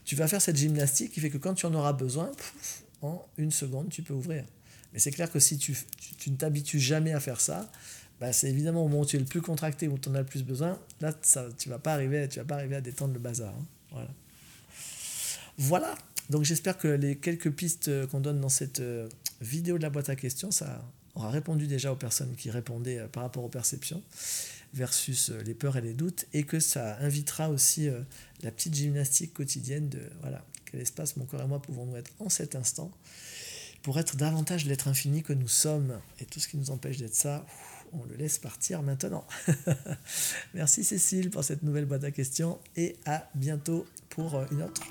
tu 0.04 0.16
vas 0.16 0.28
faire 0.28 0.42
cette 0.42 0.58
gymnastique 0.58 1.12
qui 1.12 1.20
fait 1.20 1.30
que 1.30 1.38
quand 1.38 1.54
tu 1.54 1.68
en 1.68 1.74
auras 1.76 1.94
besoin, 1.94 2.32
en 3.04 3.24
une 3.38 3.52
seconde, 3.52 3.90
tu 3.90 4.02
peux 4.02 4.16
ouvrir. 4.16 4.46
Mais 4.94 5.00
c'est 5.00 5.12
clair 5.12 5.32
que 5.32 5.40
si 5.40 5.60
tu, 5.60 5.78
ne 6.28 6.36
t'habitues 6.36 6.80
jamais 6.80 7.14
à 7.14 7.20
faire 7.20 7.40
ça, 7.40 7.72
bah 8.24 8.32
c'est 8.32 8.50
évidemment 8.50 8.86
au 8.86 8.88
moment 8.88 9.02
où 9.02 9.06
tu 9.06 9.18
es 9.18 9.20
le 9.20 9.26
plus 9.26 9.42
contracté, 9.42 9.90
où 9.90 9.98
tu 9.98 10.08
en 10.08 10.16
as 10.16 10.20
le 10.20 10.26
plus 10.26 10.44
besoin, 10.44 10.80
là, 11.02 11.14
ça, 11.24 11.46
tu 11.58 11.68
ne 11.68 11.74
vas, 11.74 11.80
pas 11.80 11.92
arriver, 11.92 12.20
à 12.22 12.80
détendre 12.80 13.14
le 13.14 13.20
bazar. 13.20 13.54
Hein. 13.54 13.66
Voilà. 13.92 14.10
voilà. 15.58 15.96
Donc 16.30 16.46
j'espère 16.46 16.78
que 16.78 16.88
les 16.88 17.18
quelques 17.18 17.52
pistes 17.52 17.90
euh, 17.90 18.08
qu'on 18.08 18.22
donne 18.22 18.40
dans 18.40 18.48
cette 18.48 18.80
euh, 18.80 19.10
vidéo 19.42 19.78
de 19.78 19.84
la 19.84 19.90
boîte 19.90 20.08
à 20.08 20.16
questions, 20.16 20.52
ça 20.52 20.82
aura 21.16 21.32
répondu 21.32 21.68
déjà 21.68 21.92
aux 21.92 21.98
personnes 21.98 22.34
qui 22.38 22.50
répondaient 22.50 23.00
euh, 23.00 23.08
par 23.10 23.24
rapport 23.24 23.44
aux 23.44 23.50
perceptions 23.50 24.02
versus 24.74 25.30
les 25.46 25.54
peurs 25.54 25.76
et 25.76 25.82
les 25.82 25.94
doutes, 25.94 26.26
et 26.32 26.44
que 26.44 26.62
ça 26.62 26.98
invitera 27.02 27.50
aussi 27.50 27.90
la 28.42 28.52
petite 28.52 28.74
gymnastique 28.74 29.34
quotidienne 29.34 29.90
de 29.90 30.00
voilà, 30.22 30.46
quel 30.72 30.80
espace 30.80 31.18
mon 31.18 31.26
corps 31.26 31.42
et 31.42 31.46
moi 31.46 31.62
pouvons-nous 31.62 31.98
être 31.98 32.10
en 32.20 32.30
cet 32.30 32.56
instant 32.56 32.90
pour 33.84 34.00
être 34.00 34.16
davantage 34.16 34.66
l'être 34.66 34.88
infini 34.88 35.22
que 35.22 35.34
nous 35.34 35.50
sommes. 35.50 36.00
Et 36.20 36.26
tout 36.26 36.40
ce 36.40 36.48
qui 36.48 36.58
nous 36.58 36.72
empêche 36.72 36.98
d'être 36.98 37.14
ça, 37.14 37.46
on 37.94 38.06
le 38.06 38.16
laisse 38.16 38.40
partir 38.40 38.82
maintenant. 38.82 39.26
Merci 40.54 40.84
Cécile 40.84 41.30
pour 41.30 41.44
cette 41.44 41.64
nouvelle 41.64 41.86
boîte 41.86 42.04
à 42.04 42.12
questions 42.12 42.60
et 42.76 42.96
à 43.06 43.30
bientôt 43.36 43.86
pour 44.10 44.42
une 44.52 44.64
autre. 44.64 44.82